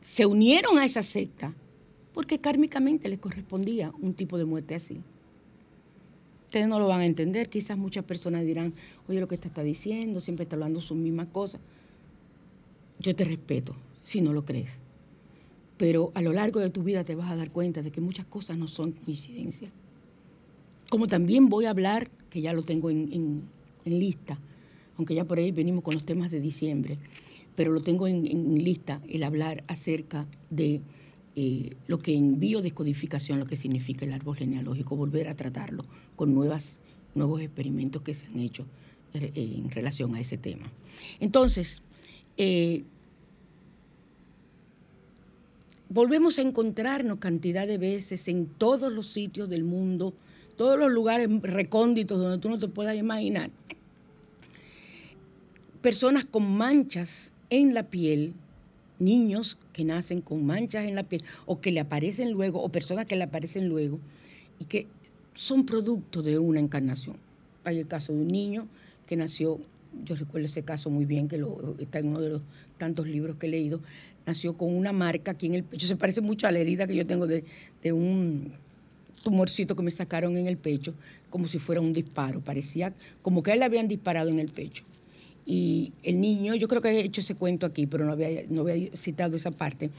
[0.03, 1.55] se unieron a esa secta
[2.13, 5.01] porque kármicamente les correspondía un tipo de muerte así.
[6.55, 8.75] Ustedes no lo van a entender, quizás muchas personas dirán,
[9.09, 11.61] oye, lo que está diciendo, siempre está hablando sus mismas cosas.
[13.01, 14.71] Yo te respeto si no lo crees,
[15.79, 18.27] pero a lo largo de tu vida te vas a dar cuenta de que muchas
[18.27, 19.69] cosas no son coincidencia.
[20.91, 24.39] Como también voy a hablar, que ya lo tengo en, en- lista,
[24.97, 26.99] aunque ya por ahí venimos con los temas de diciembre,
[27.57, 30.83] pero lo tengo en, en lista el hablar acerca de
[31.37, 36.33] eh, lo que en biodescodificación, lo que significa el árbol genealógico, volver a tratarlo con
[36.33, 36.79] nuevas,
[37.15, 38.67] nuevos experimentos que se han hecho
[39.15, 40.71] eh, en relación a ese tema.
[41.19, 41.83] Entonces,
[42.37, 42.85] eh,
[45.89, 50.15] volvemos a encontrarnos cantidad de veces en todos los sitios del mundo,
[50.57, 53.51] todos los lugares recónditos donde tú no te puedas imaginar.
[55.81, 58.35] Personas con manchas en la piel,
[59.05, 63.07] niños que nacen con manchas en la piel o que le aparecen luego, o personas
[63.07, 63.99] que le aparecen luego,
[64.59, 64.87] y que
[65.35, 67.17] son producto de una encarnación.
[67.65, 68.67] Hay el caso de un niño
[69.07, 69.61] que nació,
[70.05, 72.43] yo recuerdo ese caso muy bien, que lo, está en uno de los
[72.79, 73.81] tantos libros que he leído,
[74.27, 76.97] nació con una marca aquí en el pecho, se parece mucho a la herida que
[76.97, 77.45] yo tengo de,
[77.83, 78.53] de un
[79.23, 80.95] tumorcito que me sacaron en el pecho,
[81.31, 84.51] como si fuera un disparo, parecía como que a él le habían disparado en el
[84.51, 84.85] pecho.
[85.47, 88.63] Y el niño, yo creo que he hecho ese cuento aquí, pero no había, no
[88.63, 89.91] había citado esa parte.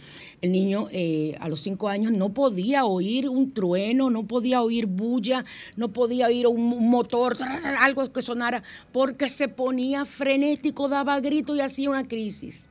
[0.41, 4.87] El niño eh, a los cinco años no podía oír un trueno, no podía oír
[4.87, 7.37] bulla, no podía oír un, motor,
[7.79, 12.67] algo que sonara, porque se ponía frenético, daba gritos y hacía una crisis.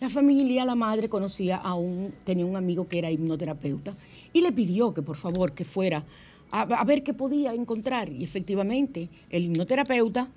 [0.00, 3.96] La familia, la madre conocía a un, tenía un amigo que era hipnoterapeuta
[4.32, 6.04] y le pidió que por favor que fuera
[6.50, 8.10] a, a ver qué podía encontrar.
[8.10, 10.28] Y efectivamente, el hipnoterapeuta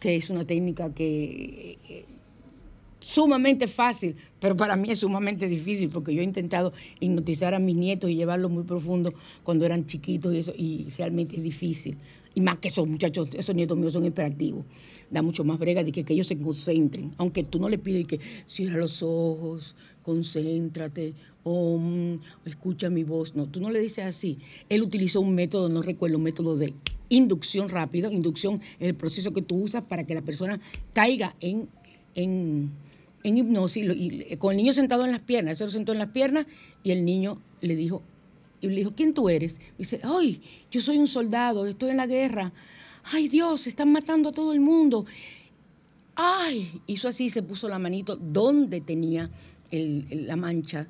[0.00, 2.04] que es una técnica que eh,
[3.00, 7.76] sumamente fácil, pero para mí es sumamente difícil porque yo he intentado hipnotizar a mis
[7.76, 11.96] nietos y llevarlos muy profundo cuando eran chiquitos y eso, y realmente es difícil
[12.34, 14.64] Y más que esos muchachos, esos nietos míos son hiperactivos.
[15.10, 17.14] Da mucho más brega de que, que ellos se concentren.
[17.16, 21.14] Aunque tú no le pides que cierra los ojos, concéntrate,
[21.48, 21.80] o
[22.44, 23.36] escucha mi voz.
[23.36, 24.38] No, tú no le dices así.
[24.68, 26.74] Él utilizó un método, no recuerdo, un método de
[27.08, 28.12] inducción rápida.
[28.12, 30.58] Inducción el proceso que tú usas para que la persona
[30.92, 31.68] caiga en,
[32.16, 32.72] en,
[33.22, 33.86] en hipnosis.
[33.94, 35.58] Y, con el niño sentado en las piernas.
[35.58, 36.46] Se lo sentó en las piernas
[36.82, 38.02] y el niño le dijo,
[38.60, 39.60] y le dijo, ¿quién tú eres?
[39.78, 40.42] Dice, ay,
[40.72, 42.52] yo soy un soldado, estoy en la guerra.
[43.04, 45.06] Ay, Dios, están matando a todo el mundo.
[46.16, 49.30] Ay, hizo así, se puso la manito donde tenía
[49.70, 50.88] la mancha.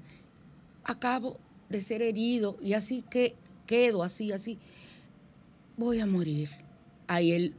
[0.89, 3.34] Acabo de ser herido y así que
[3.66, 4.59] quedo así, así.
[5.76, 6.49] Voy a morir.
[7.09, 7.55] Ahí él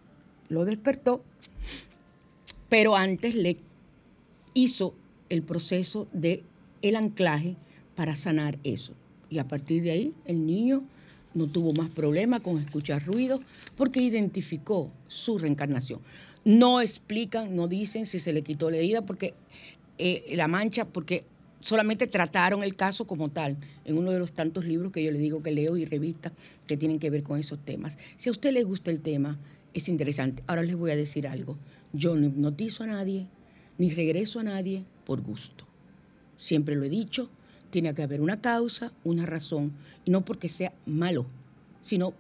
[0.48, 1.24] lo despertó,
[2.70, 3.58] pero antes le
[4.54, 4.96] hizo
[5.30, 6.44] el proceso de
[6.82, 7.58] el anclaje
[7.96, 8.94] para sanar eso.
[9.30, 10.84] Y a partir de ahí el niño
[11.34, 13.42] no tuvo más problema con escuchar ruidos
[13.76, 16.00] porque identificó su reencarnación.
[16.46, 19.34] No explican, no dicen si se le quitó la herida porque
[19.98, 21.26] eh, la mancha, porque
[21.60, 25.20] solamente trataron el caso como tal en uno de los tantos libros que yo le
[25.20, 26.34] digo que leo y revistas
[26.66, 27.98] que tienen que ver con esos temas.
[28.16, 29.38] Si a usted le gusta el tema,
[29.74, 30.44] es interesante.
[30.48, 31.58] Ahora les voy a decir algo.
[31.94, 33.28] Yo no hipnotizo a nadie,
[33.78, 35.66] ni regreso a nadie por gusto.
[36.38, 37.30] Siempre lo he dicho,
[37.70, 39.74] tiene que haber una causa, una razón,
[40.06, 41.26] y no porque sea malo,
[41.82, 42.14] sino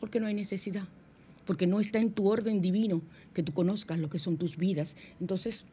[0.00, 0.86] porque no hay necesidad,
[1.46, 4.96] porque no está en tu orden divino que tú conozcas lo que son tus vidas.
[5.20, 5.64] Entonces,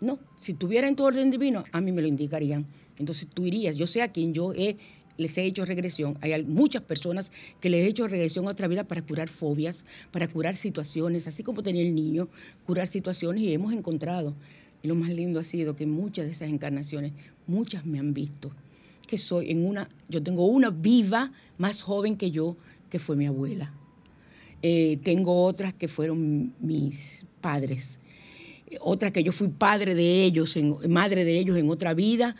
[0.00, 2.66] no, si tuviera en tu orden divino, a mí me lo indicarían.
[2.98, 4.76] Entonces tú irías, yo sé a quien yo he,
[5.16, 6.16] les he hecho regresión.
[6.20, 10.28] Hay muchas personas que les he hecho regresión a otra vida para curar fobias, para
[10.28, 12.28] curar situaciones, así como tenía el niño,
[12.66, 14.34] curar situaciones y hemos encontrado.
[14.82, 17.12] Y lo más lindo ha sido que muchas de esas encarnaciones,
[17.46, 18.52] muchas me han visto.
[19.08, 22.56] Que soy en una, yo tengo una viva más joven que yo,
[22.90, 23.72] que fue mi abuela.
[24.62, 27.98] Eh, tengo otras que fueron mis padres
[28.80, 32.36] otra que yo fui padre de ellos, en- madre de ellos en otra vida.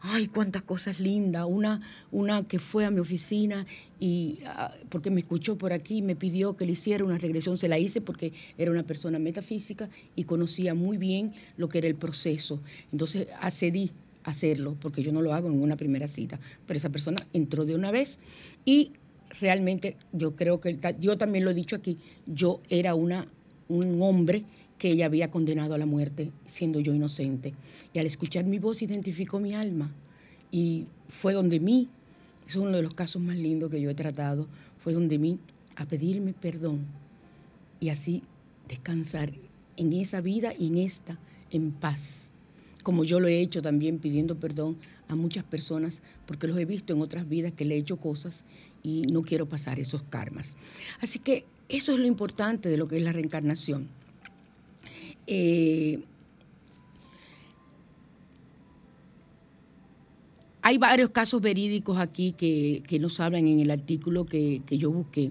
[0.00, 1.46] Ay, cuántas cosas lindas.
[1.48, 1.80] Una,
[2.12, 3.66] una que fue a mi oficina
[3.98, 7.56] y ah, porque me escuchó por aquí, me pidió que le hiciera una regresión.
[7.56, 11.88] Se la hice porque era una persona metafísica y conocía muy bien lo que era
[11.88, 12.60] el proceso.
[12.92, 13.90] Entonces accedí
[14.22, 16.38] a hacerlo porque yo no lo hago en una primera cita.
[16.66, 18.20] Pero esa persona entró de una vez
[18.64, 18.92] y
[19.40, 21.98] realmente yo creo que yo también lo he dicho aquí.
[22.26, 23.26] Yo era una
[23.68, 24.44] un hombre
[24.78, 27.54] que ella había condenado a la muerte siendo yo inocente.
[27.92, 29.90] Y al escuchar mi voz identificó mi alma
[30.50, 31.88] y fue donde mí,
[32.46, 34.46] es uno de los casos más lindos que yo he tratado,
[34.78, 35.38] fue donde mí
[35.76, 36.86] a pedirme perdón
[37.80, 38.22] y así
[38.68, 39.32] descansar
[39.76, 41.18] en esa vida y en esta
[41.50, 42.30] en paz.
[42.82, 44.76] Como yo lo he hecho también pidiendo perdón
[45.08, 48.42] a muchas personas porque los he visto en otras vidas que le he hecho cosas
[48.82, 50.56] y no quiero pasar esos karmas.
[51.00, 53.88] Así que eso es lo importante de lo que es la reencarnación.
[55.26, 56.00] Eh,
[60.62, 64.90] hay varios casos verídicos aquí que, que nos hablan en el artículo que, que yo
[64.90, 65.30] busqué.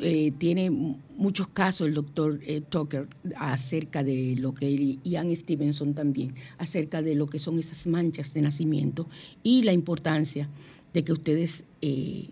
[0.00, 5.34] Eh, tiene mu- muchos casos el doctor eh, Tucker acerca de lo que y Ian
[5.36, 9.06] Stevenson también, acerca de lo que son esas manchas de nacimiento
[9.42, 10.48] y la importancia
[10.94, 12.30] de que ustedes eh,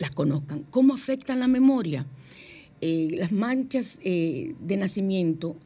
[0.00, 0.64] las conozcan.
[0.70, 2.06] ¿Cómo afectan la memoria?
[2.80, 5.56] Eh, las manchas eh, de nacimiento,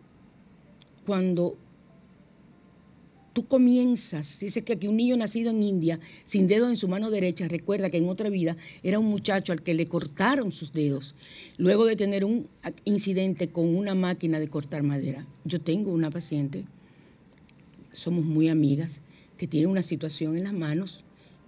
[1.04, 1.56] cuando
[3.32, 7.10] tú comienzas, dice que aquí un niño nacido en India, sin dedos en su mano
[7.10, 11.14] derecha, recuerda que en otra vida era un muchacho al que le cortaron sus dedos,
[11.56, 12.48] luego de tener un
[12.84, 15.26] incidente con una máquina de cortar madera.
[15.44, 16.64] Yo tengo una paciente,
[17.92, 19.00] somos muy amigas,
[19.36, 21.02] que tiene una situación en las manos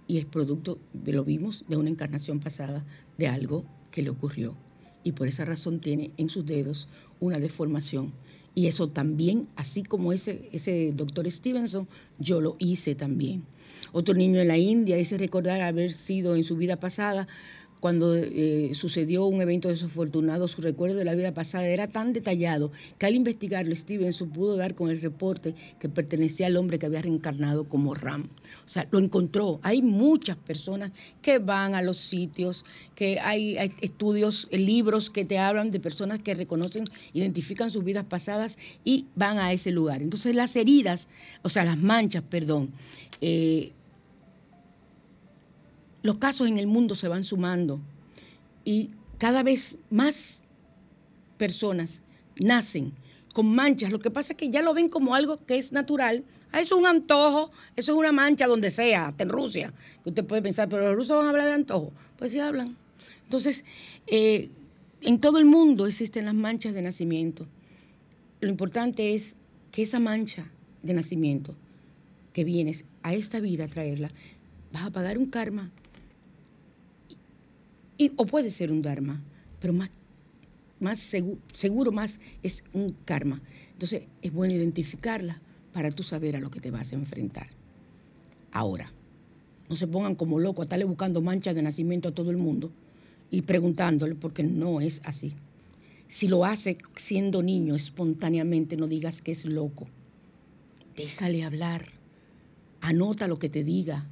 [0.07, 2.85] y es producto, lo vimos, de una encarnación pasada,
[3.17, 4.55] de algo que le ocurrió.
[5.03, 6.87] Y por esa razón tiene en sus dedos
[7.19, 8.13] una deformación.
[8.55, 11.87] Y eso también, así como ese, ese doctor Stevenson,
[12.19, 13.43] yo lo hice también.
[13.91, 17.27] Otro niño en la India dice recordar haber sido en su vida pasada,
[17.83, 22.71] cuando eh, sucedió un evento desafortunado, su recuerdo de la vida pasada era tan detallado
[22.97, 27.01] que al investigarlo, Stevenson pudo dar con el reporte que pertenecía al hombre que había
[27.01, 28.29] reencarnado como Ram.
[28.65, 29.59] O sea, lo encontró.
[29.63, 32.63] Hay muchas personas que van a los sitios,
[32.95, 38.05] que hay, estudios, eh, libros que te hablan de personas que reconocen, identifican sus vidas
[38.05, 40.01] pasadas y van a ese lugar.
[40.01, 41.09] Entonces las heridas,
[41.41, 42.69] o sea, las manchas, perdón,
[43.19, 43.73] eh,
[46.03, 47.79] los casos en el mundo se van sumando
[48.63, 50.43] y cada vez más
[51.37, 51.99] personas
[52.39, 52.93] nacen
[53.33, 53.91] con manchas.
[53.91, 56.23] Lo que pasa es que ya lo ven como algo que es natural.
[56.51, 59.73] Ah, Eso es un antojo, eso es una mancha donde sea, hasta en Rusia.
[60.03, 61.91] Que usted puede pensar, pero los rusos van a hablar de antojo.
[62.17, 62.77] Pues sí hablan.
[63.23, 63.63] Entonces,
[64.07, 64.49] eh,
[65.01, 67.47] en todo el mundo existen las manchas de nacimiento.
[68.39, 69.35] Lo importante es
[69.71, 70.45] que esa mancha
[70.83, 71.55] de nacimiento
[72.33, 74.11] que vienes a esta vida a traerla,
[74.71, 75.71] vas a pagar un karma.
[77.97, 79.21] Y, o puede ser un dharma,
[79.59, 79.89] pero más,
[80.79, 80.99] más
[81.53, 83.41] seguro, más es un karma.
[83.73, 85.39] Entonces es bueno identificarla
[85.73, 87.47] para tú saber a lo que te vas a enfrentar.
[88.51, 88.91] Ahora,
[89.69, 92.71] no se pongan como locos a estarle buscando manchas de nacimiento a todo el mundo
[93.31, 95.33] y preguntándole, porque no es así.
[96.07, 99.87] Si lo hace siendo niño espontáneamente, no digas que es loco.
[100.95, 101.87] Déjale hablar.
[102.81, 104.05] Anota lo que te diga.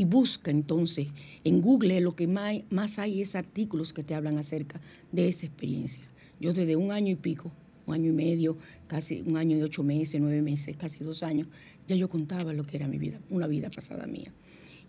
[0.00, 1.08] Y busca entonces
[1.44, 4.80] en Google lo que más, hay es artículos que te hablan acerca
[5.12, 6.02] de esa experiencia.
[6.40, 7.52] Yo desde un año y pico,
[7.84, 11.48] un año y medio, casi un año y ocho meses, nueve meses, casi dos años,
[11.86, 14.32] ya yo contaba lo que era mi vida, una vida pasada mía.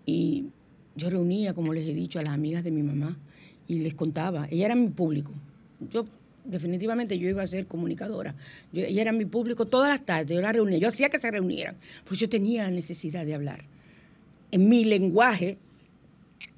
[0.05, 0.45] Y
[0.95, 3.17] yo reunía, como les he dicho, a las amigas de mi mamá
[3.67, 4.47] y les contaba.
[4.49, 5.33] Ella era mi público.
[5.91, 6.05] Yo
[6.45, 8.33] definitivamente yo iba a ser comunicadora.
[8.71, 10.37] Ella era mi público todas las tardes.
[10.37, 10.77] Yo la reunía.
[10.77, 11.75] Yo hacía que se reunieran.
[12.05, 13.65] Pues yo tenía la necesidad de hablar.
[14.51, 15.57] En mi lenguaje,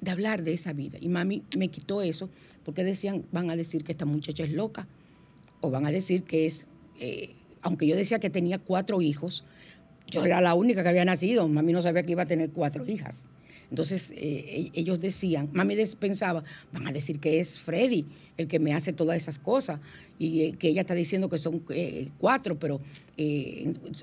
[0.00, 0.98] de hablar de esa vida.
[1.00, 2.28] Y mami me quitó eso
[2.64, 4.86] porque decían, van a decir que esta muchacha es loca.
[5.60, 6.66] O van a decir que es,
[7.00, 7.30] eh,
[7.62, 9.44] aunque yo decía que tenía cuatro hijos,
[10.06, 11.48] yo era la única que había nacido.
[11.48, 13.26] Mami no sabía que iba a tener cuatro hijas.
[13.70, 18.04] Entonces eh, e- ellos decían, mami pensaba, van a decir que es Freddy
[18.36, 19.80] el que me hace todas esas cosas
[20.18, 21.62] y eh, que ella está diciendo que son
[22.18, 22.80] cuatro, pero,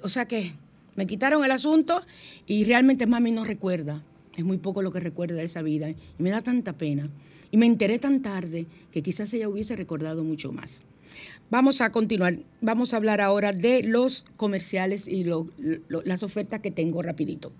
[0.02, 0.54] o sea que
[0.96, 2.02] me quitaron el asunto
[2.46, 4.04] y realmente mami no recuerda,
[4.36, 7.10] es muy poco lo que recuerda de esa vida y me da tanta pena.
[7.54, 10.84] Y me enteré tan tarde que quizás ella hubiese recordado mucho más.
[11.50, 15.26] Vamos a continuar, vamos a hablar ahora de los comerciales y
[15.90, 17.52] las ofertas que tengo rapidito.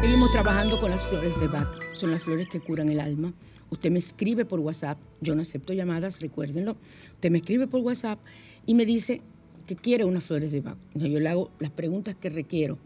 [0.00, 1.68] Seguimos trabajando con las flores de Bach.
[1.94, 3.32] Son las flores que curan el alma.
[3.70, 4.98] Usted me escribe por WhatsApp.
[5.20, 6.76] Yo no acepto llamadas, recuérdenlo.
[7.14, 8.18] Usted me escribe por WhatsApp
[8.66, 9.20] y me dice
[9.66, 10.76] que quiere unas flores de Bach.
[10.94, 12.78] Yo le hago las preguntas que requiero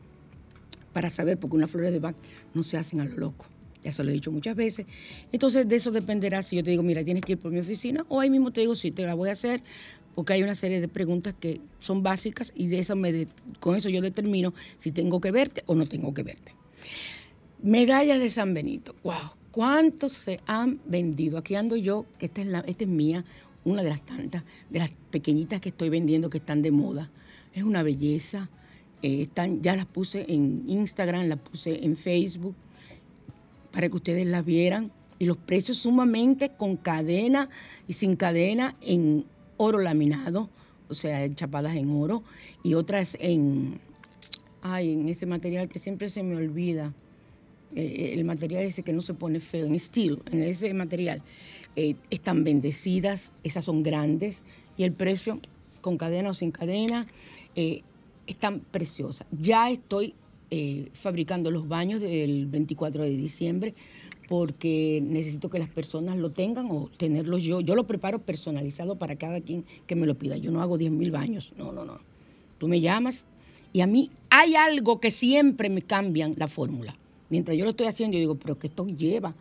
[0.92, 2.16] para saber, porque unas flores de Bach
[2.52, 3.46] no se hacen a lo loco.
[3.82, 4.86] Ya se lo he dicho muchas veces.
[5.32, 8.04] Entonces, de eso dependerá si yo te digo, mira, tienes que ir por mi oficina,
[8.08, 9.62] o ahí mismo te digo, sí, te la voy a hacer,
[10.14, 13.28] porque hay una serie de preguntas que son básicas y de eso me de-
[13.60, 16.52] con eso yo determino si tengo que verte o no tengo que verte.
[17.62, 18.94] Medallas de San Benito.
[19.02, 19.32] ¡Wow!
[19.54, 21.38] ¿Cuántos se han vendido?
[21.38, 23.24] Aquí ando yo, que esta es, la, esta es mía,
[23.64, 27.08] una de las tantas, de las pequeñitas que estoy vendiendo que están de moda.
[27.52, 28.50] Es una belleza.
[29.00, 32.56] Eh, están, ya las puse en Instagram, las puse en Facebook
[33.70, 34.90] para que ustedes las vieran.
[35.20, 37.48] Y los precios sumamente con cadena
[37.86, 39.24] y sin cadena en
[39.56, 40.50] oro laminado,
[40.88, 42.24] o sea, chapadas en oro,
[42.64, 43.78] y otras en,
[44.62, 46.92] ay, en ese material que siempre se me olvida.
[47.76, 51.22] Eh, el material ese que no se pone feo, en steel, en ese material,
[51.76, 54.42] eh, están bendecidas, esas son grandes,
[54.76, 55.40] y el precio,
[55.80, 57.06] con cadena o sin cadena,
[57.56, 57.82] eh,
[58.26, 59.26] están preciosas.
[59.30, 60.14] Ya estoy
[60.50, 63.74] eh, fabricando los baños del 24 de diciembre
[64.28, 67.60] porque necesito que las personas lo tengan o tenerlos yo.
[67.60, 70.36] Yo lo preparo personalizado para cada quien que me lo pida.
[70.36, 71.98] Yo no hago 10 mil baños, no, no, no.
[72.58, 73.26] Tú me llamas
[73.72, 76.96] y a mí hay algo que siempre me cambian la fórmula.
[77.34, 79.34] Mientras yo lo estoy haciendo, yo digo, pero que esto lleva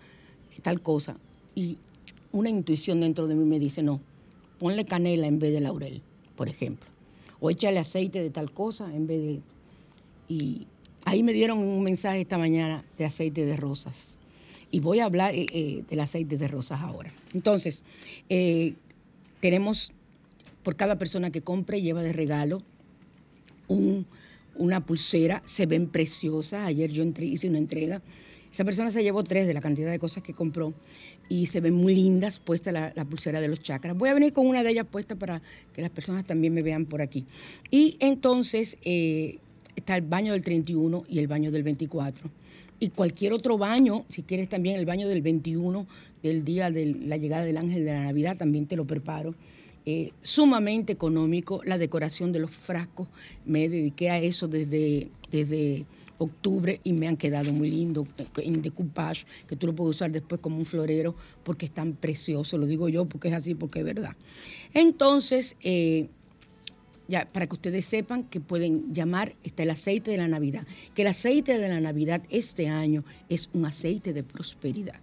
[0.63, 1.15] tal cosa.
[1.53, 1.77] Y
[2.31, 4.01] una intuición dentro de mí me dice, no,
[4.57, 6.01] ponle canela en vez de laurel,
[6.35, 6.89] por ejemplo.
[7.39, 9.39] O échale aceite de tal cosa en vez de...
[10.27, 10.65] Y
[11.05, 14.17] ahí me dieron un mensaje esta mañana de aceite de rosas.
[14.71, 17.13] Y voy a hablar eh, eh, del aceite de rosas ahora.
[17.35, 17.83] Entonces,
[18.27, 18.73] eh,
[19.39, 19.91] tenemos,
[20.63, 22.63] por cada persona que compre, lleva de regalo
[23.67, 24.07] un-
[24.55, 26.67] una pulsera, se ven preciosas.
[26.67, 28.01] Ayer yo entre- hice una entrega.
[28.51, 30.73] Esa persona se llevó tres de la cantidad de cosas que compró
[31.27, 33.97] y se ven muy lindas puesta la, la pulsera de los chakras.
[33.97, 35.41] Voy a venir con una de ellas puesta para
[35.73, 37.25] que las personas también me vean por aquí.
[37.71, 39.39] Y entonces eh,
[39.75, 42.29] está el baño del 31 y el baño del 24.
[42.79, 45.87] Y cualquier otro baño, si quieres también el baño del 21,
[46.21, 49.33] del día de la llegada del ángel de la Navidad, también te lo preparo
[49.85, 51.61] eh, sumamente económico.
[51.65, 53.07] La decoración de los frascos,
[53.45, 55.85] me dediqué a eso desde, desde
[56.17, 58.07] octubre y me han quedado muy lindos
[58.37, 62.65] en decoupage, que tú lo puedes usar después como un florero porque están preciosos, lo
[62.65, 64.15] digo yo porque es así, porque es verdad.
[64.73, 66.07] Entonces, eh,
[67.07, 70.65] ya para que ustedes sepan que pueden llamar, está el aceite de la Navidad,
[70.95, 75.02] que el aceite de la Navidad este año es un aceite de prosperidad.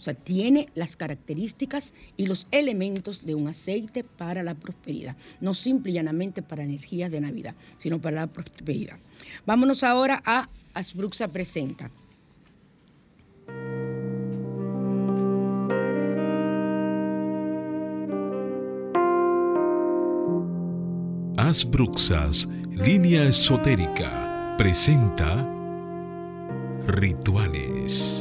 [0.00, 5.14] O sea, tiene las características y los elementos de un aceite para la prosperidad.
[5.42, 8.96] No simple y llanamente para energías de Navidad, sino para la prosperidad.
[9.44, 11.90] Vámonos ahora a Asbruxa Presenta.
[21.36, 25.46] Asbruxas, línea esotérica, presenta
[26.86, 28.19] Rituales.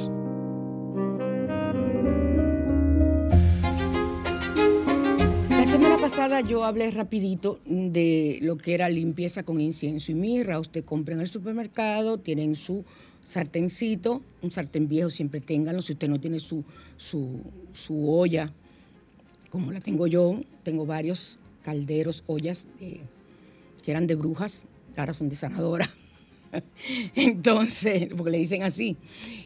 [6.45, 10.59] Yo hablé rapidito de lo que era limpieza con incienso y mirra.
[10.59, 12.84] Usted compra en el supermercado, tienen su
[13.22, 15.82] sartencito, un sartén viejo siempre ténganlo.
[15.82, 16.65] Si usted no tiene su,
[16.97, 17.41] su,
[18.11, 18.51] olla,
[19.49, 22.99] como la tengo yo, tengo varios calderos, ollas que
[23.89, 24.65] eran de brujas,
[24.97, 25.89] ahora son de sanadora.
[27.15, 28.97] Entonces, porque le dicen así.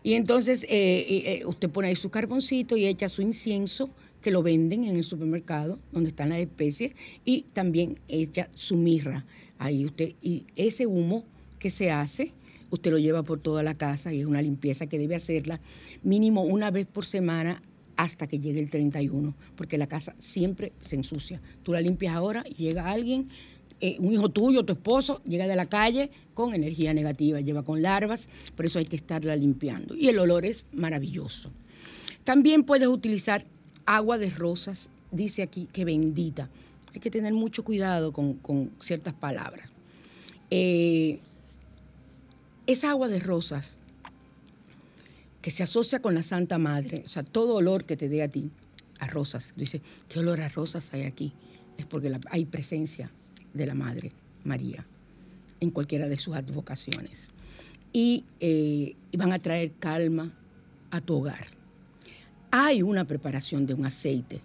[0.02, 3.90] Y entonces eh, eh, eh, usted pone ahí su carboncito y echa su incienso,
[4.24, 6.96] que lo venden en el supermercado, donde están las especies,
[7.26, 9.26] y también echa su mirra.
[9.60, 11.26] Ahí usted, y ese humo
[11.60, 12.32] que se hace,
[12.72, 15.60] usted lo lleva por toda la casa y es una limpieza que debe hacerla
[16.02, 17.62] mínimo una vez por semana
[17.96, 21.40] hasta que llegue el 31, porque la casa siempre se ensucia.
[21.62, 23.30] Tú la limpias ahora y llega alguien,
[23.82, 27.82] eh, un hijo tuyo, tu esposo, llega de la calle con energía negativa, lleva con
[27.82, 29.96] larvas, por eso hay que estarla limpiando.
[29.96, 31.52] Y el olor es maravilloso.
[32.24, 33.46] También puedes utilizar
[33.86, 36.50] agua de rosas, dice aquí que bendita.
[36.94, 39.70] Hay que tener mucho cuidado con, con ciertas palabras.
[40.52, 41.20] Eh,
[42.68, 43.78] esa agua de rosas
[45.42, 48.30] que se asocia con la Santa Madre, o sea, todo olor que te dé a
[48.30, 48.52] ti,
[49.00, 49.54] a rosas.
[49.58, 51.34] Dice, ¿qué olor a rosas hay aquí?
[51.78, 53.12] Es porque hay presencia
[53.54, 54.12] de la Madre
[54.44, 54.86] María
[55.60, 57.28] en cualquiera de sus advocaciones.
[57.92, 60.32] Y, eh, y van a traer calma
[60.92, 61.48] a tu hogar.
[62.56, 64.40] Hay una preparación de un aceite,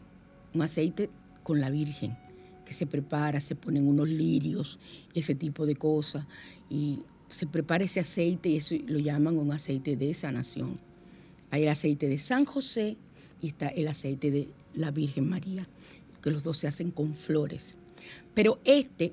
[0.55, 1.11] un aceite
[1.43, 2.17] con la Virgen,
[2.65, 4.79] que se prepara, se ponen unos lirios,
[5.13, 6.25] ese tipo de cosas,
[6.71, 10.79] y se prepara ese aceite y eso lo llaman un aceite de sanación.
[11.51, 12.97] Hay el aceite de San José
[13.43, 15.69] y está el aceite de la Virgen María,
[16.23, 17.75] que los dos se hacen con flores.
[18.33, 19.13] Pero este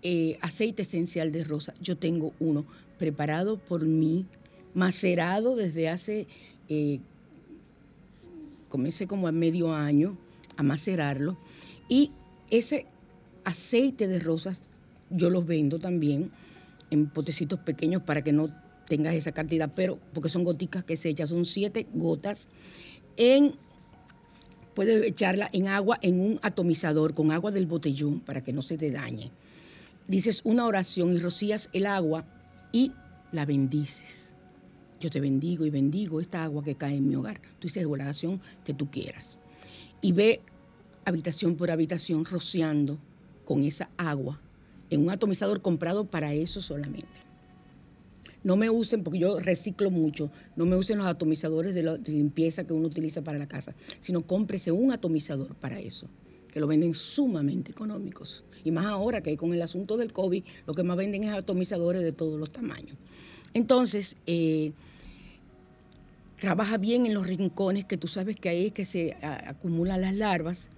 [0.00, 2.64] eh, aceite esencial de rosa, yo tengo uno
[2.98, 4.24] preparado por mí,
[4.72, 6.26] macerado desde hace,
[6.70, 7.00] eh,
[8.74, 10.18] comencé como a medio año
[10.56, 11.36] a macerarlo,
[11.88, 12.10] y
[12.50, 12.86] ese
[13.44, 14.58] aceite de rosas
[15.10, 16.32] yo los vendo también
[16.90, 18.48] en potecitos pequeños para que no
[18.88, 22.48] tengas esa cantidad, pero porque son goticas que se echan, son siete gotas
[23.16, 23.54] en
[24.74, 28.76] puedes echarla en agua en un atomizador con agua del botellón para que no se
[28.76, 29.30] te dañe.
[30.08, 32.24] Dices una oración y rocías el agua
[32.72, 32.90] y
[33.30, 34.33] la bendices.
[35.00, 37.40] Yo te bendigo y bendigo esta agua que cae en mi hogar.
[37.58, 39.38] Tú dices la oración que tú quieras.
[40.00, 40.40] Y ve
[41.04, 42.98] habitación por habitación rociando
[43.44, 44.40] con esa agua
[44.90, 47.24] en un atomizador comprado para eso solamente.
[48.42, 52.64] No me usen, porque yo reciclo mucho, no me usen los atomizadores de, de limpieza
[52.64, 56.08] que uno utiliza para la casa, sino cómprese un atomizador para eso,
[56.52, 58.44] que lo venden sumamente económicos.
[58.62, 62.02] Y más ahora que con el asunto del COVID, lo que más venden es atomizadores
[62.02, 62.98] de todos los tamaños.
[63.54, 64.72] Entonces, eh,
[66.40, 70.14] trabaja bien en los rincones, que tú sabes que ahí es que se acumulan las
[70.14, 70.68] larvas,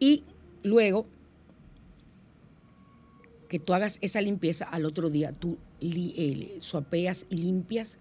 [0.00, 0.24] y
[0.62, 1.06] luego
[3.48, 7.98] que tú hagas esa limpieza al otro día, tú eh, suapeas y limpias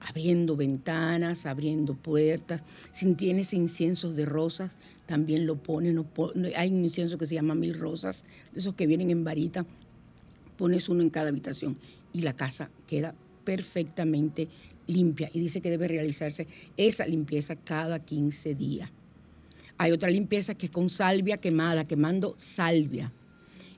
[0.00, 2.64] abriendo ventanas, abriendo puertas.
[2.90, 4.72] Si tienes inciensos de rosas,
[5.06, 5.94] también lo pones.
[5.94, 9.10] no po- no- hay un incienso que se llama mil rosas, de esos que vienen
[9.10, 9.64] en varita.
[10.56, 11.78] Pones uno en cada habitación
[12.18, 13.14] y la casa queda
[13.44, 14.48] perfectamente
[14.86, 15.30] limpia.
[15.32, 16.46] Y dice que debe realizarse
[16.76, 18.90] esa limpieza cada 15 días.
[19.76, 23.12] Hay otra limpieza que es con salvia quemada, quemando salvia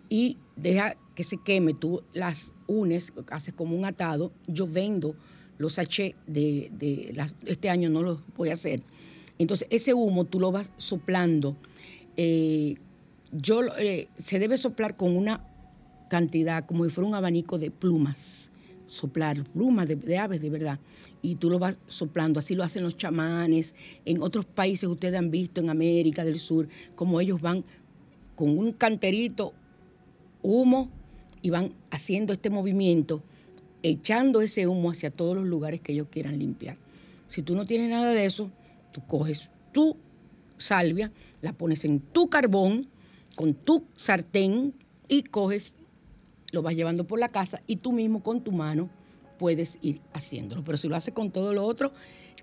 [0.08, 5.14] y deja que se queme, tú las unes, haces como un atado, yo vendo
[5.58, 7.14] los sachets de, de
[7.46, 8.82] este año no los voy a hacer.
[9.38, 11.56] Entonces ese humo tú lo vas soplando.
[12.16, 12.76] Eh,
[13.32, 15.44] yo, eh, se debe soplar con una
[16.10, 18.50] cantidad, como si fuera un abanico de plumas,
[18.86, 20.78] soplar plumas de, aves de verdad.
[21.22, 23.74] Y tú lo vas soplando, así lo hacen los chamanes.
[24.04, 27.64] En otros países ustedes han visto, en América del Sur, como ellos van
[28.34, 29.54] con un canterito
[30.42, 30.90] humo
[31.40, 33.22] y van haciendo este movimiento,
[33.82, 36.76] echando ese humo hacia todos los lugares que ellos quieran limpiar.
[37.28, 38.50] Si tú no tienes nada de eso,
[38.92, 39.96] tú coges tu
[40.58, 42.88] salvia, la pones en tu carbón,
[43.36, 44.74] con tu sartén
[45.08, 45.76] y coges,
[46.52, 48.88] lo vas llevando por la casa y tú mismo con tu mano
[49.38, 50.62] puedes ir haciéndolo.
[50.64, 51.92] Pero si lo haces con todo lo otro,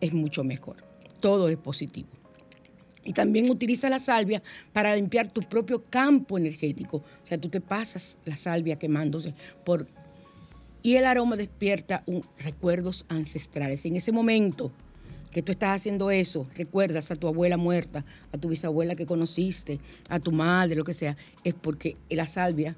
[0.02, 0.78] es mucho mejor.
[1.20, 2.10] todo es positivo.
[3.04, 4.44] Y también utiliza la salvia
[4.74, 6.98] para limpiar tu propio campo energético.
[6.98, 9.34] O sea, tú te pasas la salvia quemándose
[9.64, 9.88] por...
[10.84, 12.04] Y el aroma despierta
[12.38, 13.86] recuerdos ancestrales.
[13.86, 14.72] En ese momento
[15.32, 19.80] que tú estás haciendo eso, recuerdas a tu abuela muerta, a tu bisabuela que conociste,
[20.10, 22.76] a tu madre, lo que sea, es porque la salvia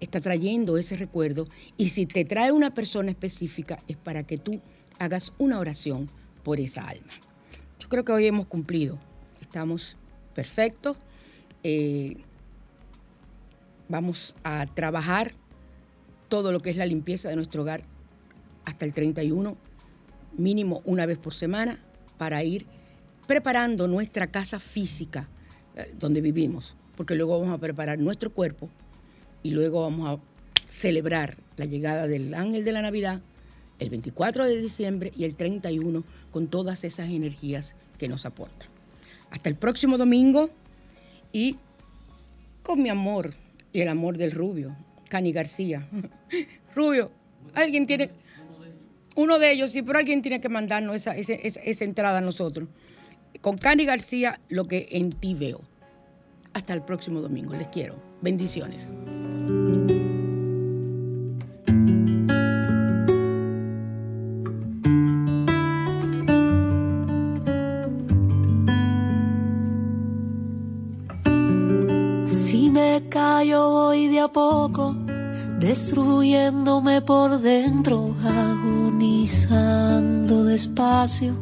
[0.00, 4.60] está trayendo ese recuerdo y si te trae una persona específica es para que tú
[4.98, 6.10] hagas una oración
[6.42, 7.12] por esa alma.
[7.78, 8.98] Yo creo que hoy hemos cumplido,
[9.40, 9.96] estamos
[10.34, 10.96] perfectos,
[11.62, 12.16] eh,
[13.88, 15.32] vamos a trabajar
[16.28, 17.82] todo lo que es la limpieza de nuestro hogar
[18.64, 19.56] hasta el 31,
[20.36, 21.80] mínimo una vez por semana,
[22.18, 22.66] para ir
[23.26, 25.28] preparando nuestra casa física
[25.76, 28.68] eh, donde vivimos, porque luego vamos a preparar nuestro cuerpo
[29.48, 33.22] y luego vamos a celebrar la llegada del ángel de la Navidad
[33.78, 38.68] el 24 de diciembre y el 31 con todas esas energías que nos aportan.
[39.30, 40.50] Hasta el próximo domingo
[41.32, 41.56] y
[42.62, 43.32] con mi amor
[43.72, 44.76] y el amor del rubio,
[45.08, 45.88] Cani García.
[46.74, 47.10] Rubio,
[47.54, 48.10] alguien tiene...
[49.16, 52.68] Uno de ellos, sí, pero alguien tiene que mandarnos esa entrada a nosotros.
[53.40, 55.62] Con Cani García, lo que en ti veo.
[56.58, 57.54] Hasta el próximo domingo.
[57.54, 57.94] Les quiero.
[58.20, 58.88] Bendiciones.
[72.26, 74.96] Si me callo voy de a poco,
[75.60, 79.62] destruyéndome por dentro, agonizando
[80.42, 81.36] despacio.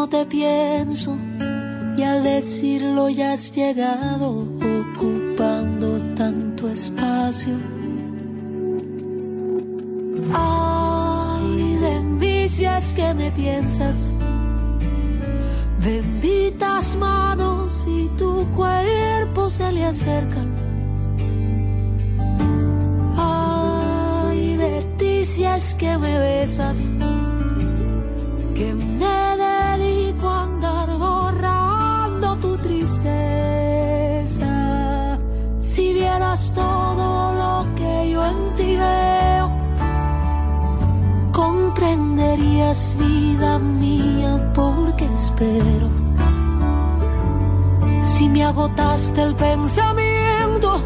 [0.00, 1.14] No te pienso,
[1.98, 4.48] y al decirlo ya has llegado,
[4.78, 7.54] ocupando tanto espacio.
[10.32, 12.00] Ay, de
[12.96, 13.96] que me piensas.
[15.84, 20.48] Benditas manos y tu cuerpo se le acercan.
[23.18, 25.44] Ay, de ti si
[25.74, 26.78] que me besas,
[28.54, 29.39] que me
[42.30, 45.88] comprenderías vida mía porque espero.
[48.14, 50.80] Si me agotaste el pensamiento,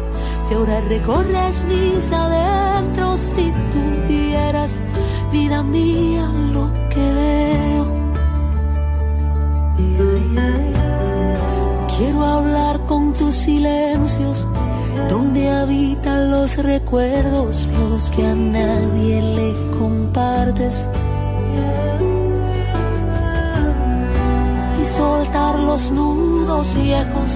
[0.47, 4.79] si ahora recorres mis adentros, si tú vieras
[5.31, 7.85] vida mía lo que veo.
[11.97, 14.47] Quiero hablar con tus silencios,
[15.09, 20.87] donde habitan los recuerdos, los que a nadie le compartes.
[24.81, 27.29] Y soltar los nudos viejos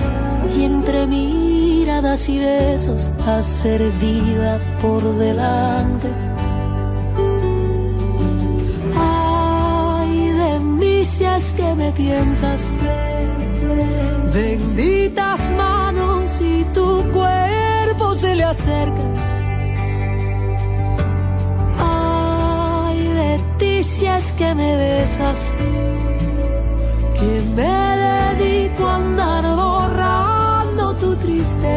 [0.58, 6.10] y entre miradas y besos hacer vida por delante.
[8.96, 12.62] Ay, de mí es que me piensas.
[14.34, 19.29] Benditas manos y tu cuerpo se le acerca.
[24.00, 25.38] Si es que me besas.
[27.18, 27.78] Que me
[28.38, 31.68] dedico a andar borrando tu tristeza.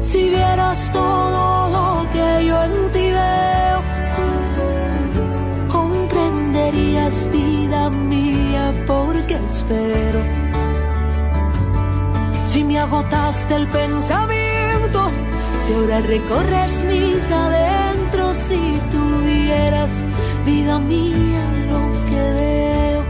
[0.00, 3.78] Si vieras todo lo que yo en ti veo,
[5.76, 10.20] comprenderías vida mía porque espero.
[12.46, 15.10] Si me agotaste el pensamiento,
[15.66, 17.93] si ahora recorres mis adentros,
[19.64, 19.90] tuvieras
[20.44, 23.04] vida mía lo que veo.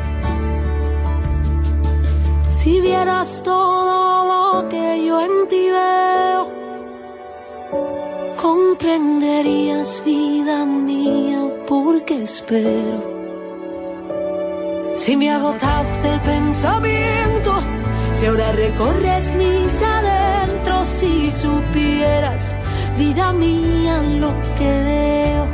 [2.52, 6.42] Si vieras todo lo que yo en ti veo,
[8.40, 13.02] comprenderías vida mía porque espero.
[14.96, 17.52] Si me agotaste el pensamiento,
[18.16, 22.40] si ahora recorres mis adentros, si supieras,
[22.96, 25.53] vida mía, lo que veo.